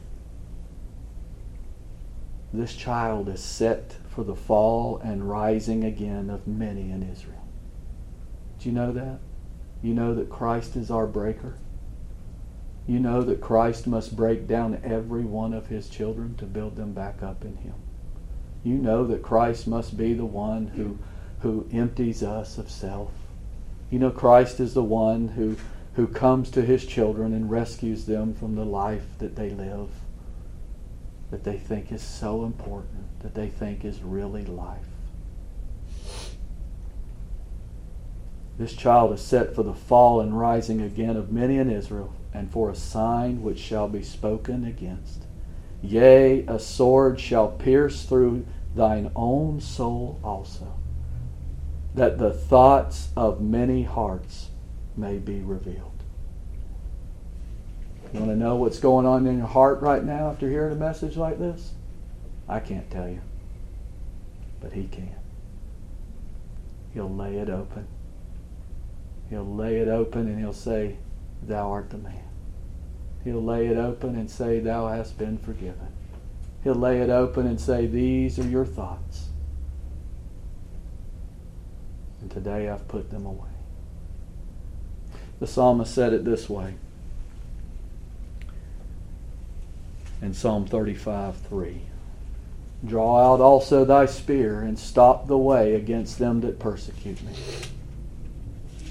this 2.53 2.75
child 2.75 3.29
is 3.29 3.43
set 3.43 3.97
for 4.09 4.25
the 4.25 4.37
fall 4.37 4.99
and 4.99 5.29
rising 5.29 5.85
again 5.85 6.31
of 6.31 6.47
many 6.47 6.91
in 6.91 7.03
Israel. 7.03 7.45
Do 8.59 8.69
you 8.69 8.75
know 8.75 8.93
that? 8.93 9.19
You 9.83 9.93
know 9.93 10.15
that 10.15 10.31
Christ 10.31 10.77
is 10.77 10.91
our 10.91 11.07
breaker? 11.07 11.57
You 12.87 13.01
know 13.01 13.23
that 13.23 13.41
Christ 13.41 13.87
must 13.87 14.17
break 14.17 14.47
down 14.47 14.81
every 14.85 15.25
one 15.25 15.53
of 15.53 15.67
his 15.67 15.89
children 15.89 16.37
to 16.37 16.47
build 16.47 16.77
them 16.77 16.93
back 16.93 17.23
up 17.23 17.45
in 17.45 17.57
him. 17.57 17.75
You 18.63 18.75
know 18.75 19.05
that 19.07 19.23
Christ 19.23 19.67
must 19.67 19.97
be 19.97 20.15
the 20.15 20.25
one 20.25 20.69
who, 20.69 20.99
who 21.41 21.69
empties 21.73 22.23
us 22.23 22.59
of 22.59 22.71
self. 22.71 23.11
You 23.91 23.99
know 23.99 24.11
Christ 24.11 24.61
is 24.61 24.75
the 24.75 24.83
one 24.83 25.29
who, 25.29 25.57
who 25.95 26.07
comes 26.07 26.51
to 26.51 26.63
his 26.63 26.85
children 26.85 27.33
and 27.33 27.51
rescues 27.51 28.07
them 28.07 28.35
from 28.35 28.55
the 28.55 28.65
life 28.65 29.07
that 29.19 29.37
they 29.37 29.51
live, 29.51 29.91
that 31.31 31.45
they 31.45 31.57
think 31.57 31.93
is 31.93 32.03
so 32.03 32.45
important, 32.45 33.21
that 33.21 33.35
they 33.35 33.49
think 33.49 33.85
is 33.85 34.03
really 34.03 34.45
life. 34.45 34.87
This 38.59 38.73
child 38.73 39.13
is 39.13 39.21
set 39.21 39.55
for 39.55 39.63
the 39.63 39.75
fall 39.75 40.21
and 40.21 40.39
rising 40.39 40.81
again 40.81 41.17
of 41.17 41.31
many 41.31 41.59
in 41.59 41.71
Israel 41.71 42.15
and 42.33 42.51
for 42.51 42.71
a 42.71 42.75
sign 42.75 43.43
which 43.43 43.59
shall 43.59 43.89
be 43.89 44.03
spoken 44.03 44.65
against. 44.65 45.25
Yea, 45.83 46.41
a 46.47 46.59
sword 46.59 47.21
shall 47.21 47.49
pierce 47.49 48.05
through 48.05 48.47
thine 48.75 49.11
own 49.15 49.61
soul 49.61 50.19
also, 50.25 50.75
that 51.97 52.19
the 52.19 52.31
thoughts 52.31 53.09
of 53.17 53.41
many 53.41 53.83
hearts 53.83 54.51
may 54.97 55.17
be 55.17 55.41
revealed. 55.41 55.93
You 58.13 58.21
want 58.21 58.33
to 58.33 58.37
know 58.37 58.55
what's 58.57 58.79
going 58.79 59.07
on 59.07 59.27
in 59.27 59.39
your 59.39 59.47
heart 59.47 59.81
right 59.81 60.05
now 60.05 60.31
after 60.31 60.49
hearing 60.49 60.73
a 60.73 60.77
message 60.77 61.17
like 61.17 61.39
this? 61.39 61.73
I 62.49 62.61
can't 62.61 62.89
tell 62.91 63.09
you, 63.09 63.21
but 64.61 64.73
He 64.73 64.85
can. 64.85 65.17
He'll 66.93 67.13
lay 67.13 67.39
it 67.39 67.49
open. 67.49 67.87
He'll 69.31 69.55
lay 69.55 69.79
it 69.79 69.89
open 69.89 70.29
and 70.29 70.39
He'll 70.39 70.53
say, 70.53 70.99
Thou 71.43 71.71
art 71.71 71.91
the 71.91 71.99
man. 71.99 72.23
He'll 73.25 73.43
lay 73.43 73.67
it 73.67 73.77
open 73.77 74.17
and 74.17 74.31
say, 74.31 74.61
Thou 74.61 74.89
hast 74.89 75.19
been 75.19 75.39
forgiven. 75.39 75.89
He'll 76.63 76.75
lay 76.75 77.01
it 77.01 77.11
open 77.11 77.47
and 77.47 77.61
say, 77.61 77.87
These 77.87 78.39
are 78.39 78.47
your 78.47 78.67
thoughts. 78.67 79.27
And 82.21 82.26
today 82.37 82.69
I've 82.69 82.87
put 82.87 83.11
them 83.11 83.25
away. 83.25 83.49
The 85.41 85.47
psalmist 85.47 85.95
said 85.95 86.13
it 86.13 86.23
this 86.27 86.51
way 86.51 86.75
in 90.21 90.35
Psalm 90.35 90.67
35 90.67 91.35
3. 91.39 91.81
Draw 92.85 93.33
out 93.33 93.41
also 93.41 93.87
thy 93.87 94.05
spear 94.05 94.61
and 94.61 94.79
stop 94.79 95.29
the 95.29 95.39
way 95.39 95.77
against 95.77 96.19
them 96.19 96.43
that 96.43 96.59
persecute 96.59 97.23
me. 97.23 97.33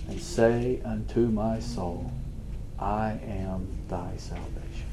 And 0.07 0.19
say 0.19 0.81
unto 0.83 1.27
my 1.27 1.59
soul, 1.59 2.11
I 2.79 3.11
am 3.27 3.67
thy 3.87 4.17
salvation. 4.17 4.89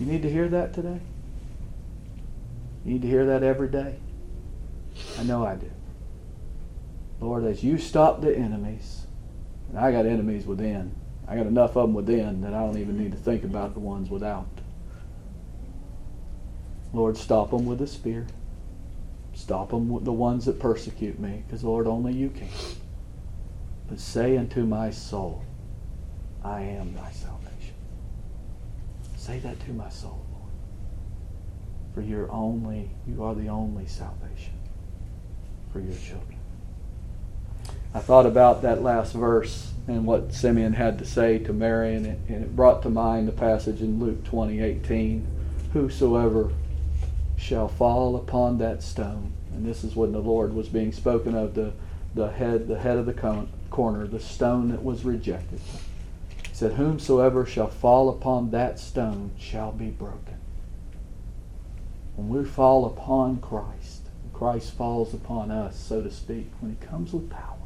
You 0.00 0.06
need 0.06 0.22
to 0.22 0.30
hear 0.30 0.48
that 0.48 0.72
today? 0.72 1.00
You 2.86 2.92
need 2.92 3.02
to 3.02 3.08
hear 3.08 3.26
that 3.26 3.42
every 3.42 3.68
day. 3.68 3.98
I 5.18 5.24
know 5.24 5.44
I 5.44 5.56
do. 5.56 5.70
Lord, 7.20 7.44
as 7.44 7.64
you 7.64 7.78
stop 7.78 8.20
the 8.20 8.36
enemies, 8.36 9.06
and 9.68 9.78
I 9.78 9.92
got 9.92 10.06
enemies 10.06 10.46
within. 10.46 10.94
I 11.26 11.36
got 11.36 11.46
enough 11.46 11.76
of 11.76 11.88
them 11.88 11.94
within 11.94 12.40
that 12.40 12.54
I 12.54 12.60
don't 12.60 12.78
even 12.78 12.96
need 12.96 13.12
to 13.12 13.18
think 13.18 13.44
about 13.44 13.74
the 13.74 13.80
ones 13.80 14.08
without. 14.08 14.48
Lord, 16.92 17.18
stop 17.18 17.50
them 17.50 17.66
with 17.66 17.82
a 17.82 17.86
spear. 17.86 18.26
Stop 19.34 19.70
them 19.70 19.90
with 19.90 20.04
the 20.04 20.12
ones 20.12 20.46
that 20.46 20.58
persecute 20.58 21.18
me, 21.18 21.44
because 21.46 21.62
Lord, 21.62 21.86
only 21.86 22.14
you 22.14 22.30
can. 22.30 22.48
But 23.88 24.00
say 24.00 24.36
unto 24.38 24.64
my 24.64 24.90
soul, 24.90 25.44
I 26.42 26.62
am 26.62 26.94
thy 26.94 27.10
salvation. 27.10 27.74
Say 29.16 29.38
that 29.40 29.60
to 29.60 29.72
my 29.72 29.90
soul, 29.90 30.24
Lord. 30.32 30.52
For 31.94 32.00
you're 32.00 32.30
only, 32.32 32.90
you 33.06 33.22
are 33.22 33.34
the 33.34 33.48
only 33.48 33.86
salvation 33.86 34.54
for 35.72 35.80
your 35.80 35.96
children. 35.96 36.37
I 37.94 38.00
thought 38.00 38.26
about 38.26 38.62
that 38.62 38.82
last 38.82 39.14
verse 39.14 39.72
and 39.86 40.04
what 40.04 40.34
Simeon 40.34 40.74
had 40.74 40.98
to 40.98 41.06
say 41.06 41.38
to 41.38 41.52
Mary, 41.54 41.94
and 41.94 42.06
it, 42.06 42.18
and 42.28 42.44
it 42.44 42.54
brought 42.54 42.82
to 42.82 42.90
mind 42.90 43.26
the 43.26 43.32
passage 43.32 43.80
in 43.80 43.98
Luke 43.98 44.22
20, 44.24 44.60
18. 44.60 45.26
Whosoever 45.72 46.50
shall 47.36 47.68
fall 47.68 48.14
upon 48.16 48.58
that 48.58 48.82
stone, 48.82 49.32
and 49.54 49.64
this 49.64 49.84
is 49.84 49.96
when 49.96 50.12
the 50.12 50.18
Lord 50.18 50.52
was 50.52 50.68
being 50.68 50.92
spoken 50.92 51.34
of 51.34 51.54
the, 51.54 51.72
the 52.14 52.30
head 52.30 52.68
the 52.68 52.78
head 52.78 52.98
of 52.98 53.06
the 53.06 53.14
con- 53.14 53.48
corner, 53.70 54.06
the 54.06 54.20
stone 54.20 54.68
that 54.68 54.84
was 54.84 55.04
rejected. 55.06 55.60
He 56.46 56.54
said, 56.54 56.72
Whomsoever 56.72 57.46
shall 57.46 57.68
fall 57.68 58.10
upon 58.10 58.50
that 58.50 58.78
stone 58.78 59.30
shall 59.38 59.72
be 59.72 59.88
broken. 59.88 60.36
When 62.16 62.28
we 62.28 62.44
fall 62.44 62.84
upon 62.84 63.38
Christ, 63.38 64.02
Christ 64.34 64.74
falls 64.74 65.14
upon 65.14 65.50
us, 65.50 65.78
so 65.78 66.02
to 66.02 66.10
speak, 66.10 66.50
when 66.60 66.76
he 66.78 66.86
comes 66.86 67.12
with 67.12 67.30
power 67.30 67.57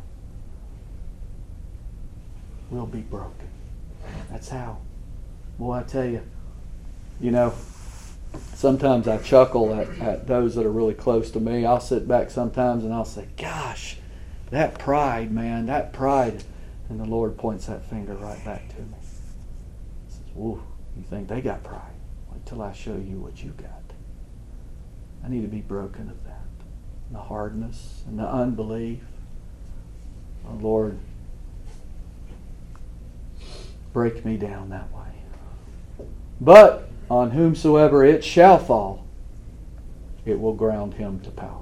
will 2.73 2.87
be 2.87 3.03
broken. 3.03 3.49
That's 4.31 4.49
how. 4.49 4.79
Boy, 5.59 5.75
I 5.75 5.83
tell 5.83 6.07
you, 6.07 6.23
you 7.21 7.31
know, 7.31 7.55
sometimes 8.55 9.07
I 9.07 9.19
chuckle 9.19 9.75
at, 9.75 9.89
at 9.99 10.27
those 10.27 10.55
that 10.55 10.65
are 10.65 10.73
really 10.73 10.95
close 10.95 11.31
to 11.33 11.41
me. 11.41 11.67
I'll 11.67 11.81
sit 11.81 12.09
back 12.09 12.31
sometimes 12.31 12.85
and 12.85 12.93
I'll 12.93 13.05
say, 13.05 13.29
Gosh, 13.37 13.99
that 14.51 14.79
pride, 14.79 15.31
man, 15.31 15.67
that 15.67 15.93
pride. 15.93 16.43
And 16.89 16.99
the 16.99 17.05
Lord 17.05 17.39
points 17.39 17.67
that 17.67 17.85
finger 17.89 18.15
right 18.15 18.43
back 18.45 18.69
to 18.71 18.81
me. 18.81 18.97
He 20.07 20.13
says, 20.13 20.35
Whoa, 20.35 20.63
you 20.97 21.03
think 21.05 21.29
they 21.29 21.41
got 21.41 21.63
pride? 21.63 21.95
Wait 22.33 22.45
till 22.47 22.63
I 22.63 22.73
show 22.73 22.97
you 22.97 23.19
what 23.19 23.43
you 23.43 23.51
got. 23.51 23.69
I 25.25 25.29
need 25.29 25.43
to 25.43 25.49
be 25.49 25.61
broken 25.61 26.11
of 26.11 26.25
that. 26.25 26.41
And 27.07 27.17
the 27.17 27.21
hardness 27.21 28.03
and 28.07 28.19
the 28.19 28.27
unbelief. 28.27 29.01
Oh, 30.47 30.59
Lord, 30.61 30.99
break 33.93 34.25
me 34.25 34.37
down 34.37 34.71
that 34.71 34.93
way. 34.93 36.07
But 36.41 36.89
on 37.11 37.31
whomsoever 37.31 38.05
it 38.05 38.25
shall 38.25 38.59
fall, 38.59 39.07
it 40.25 40.41
will 40.41 40.55
ground 40.55 40.95
him 40.95 41.21
to 41.21 41.31
powder. 41.31 41.59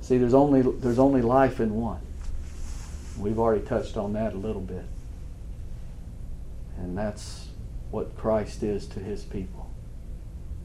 See, 0.00 0.18
there's 0.18 0.34
only 0.34 0.62
there's 0.62 0.98
only 0.98 1.22
life 1.22 1.60
in 1.60 1.74
one. 1.74 2.00
We've 3.18 3.38
already 3.38 3.64
touched 3.64 3.96
on 3.96 4.14
that 4.14 4.34
a 4.34 4.36
little 4.36 4.60
bit. 4.60 4.84
And 6.78 6.98
that's 6.98 7.48
what 7.90 8.16
Christ 8.16 8.62
is 8.62 8.86
to 8.88 9.00
his 9.00 9.22
people. 9.22 9.70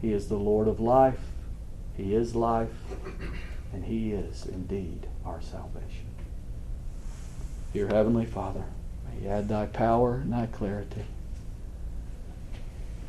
He 0.02 0.14
is 0.14 0.28
the 0.28 0.38
Lord 0.38 0.68
of 0.68 0.80
life. 0.80 1.20
He 1.96 2.16
is 2.16 2.36
life. 2.36 2.72
And 3.74 3.86
he 3.86 4.14
is 4.14 4.46
indeed 4.46 5.08
our 5.26 5.42
salvation. 5.42 6.08
Dear 7.74 7.88
Heavenly 7.88 8.26
Father, 8.26 8.64
May 9.10 9.28
add 9.28 9.48
thy 9.48 9.66
power 9.66 10.16
and 10.16 10.34
thy 10.34 10.48
clarity 10.48 11.06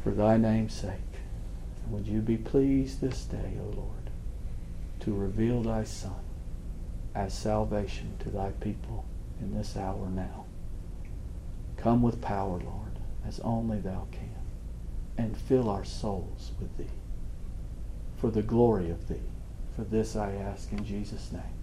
for 0.03 0.11
thy 0.11 0.37
name's 0.37 0.75
sake. 0.75 0.93
And 1.85 1.93
would 1.93 2.07
you 2.07 2.21
be 2.21 2.37
pleased 2.37 3.01
this 3.01 3.25
day, 3.25 3.59
O 3.61 3.77
Lord, 3.77 4.11
to 5.01 5.13
reveal 5.13 5.63
thy 5.63 5.85
Son 5.85 6.25
as 7.15 7.35
salvation 7.35 8.17
to 8.21 8.31
thy 8.31 8.51
people 8.61 9.05
in 9.41 9.55
this 9.55 9.77
hour 9.77 10.09
now. 10.09 10.45
Come 11.77 12.03
with 12.03 12.21
power, 12.21 12.59
Lord, 12.59 12.99
as 13.27 13.41
only 13.41 13.81
thou 13.81 14.07
can, 14.11 14.35
and 15.17 15.37
fill 15.37 15.69
our 15.69 15.85
souls 15.85 16.53
with 16.61 16.77
thee 16.77 16.93
for 18.19 18.31
the 18.31 18.43
glory 18.43 18.91
of 18.91 19.09
thee. 19.09 19.17
For 19.77 19.85
this 19.85 20.17
I 20.17 20.33
ask 20.33 20.73
in 20.73 20.85
Jesus' 20.85 21.31
name. 21.33 21.58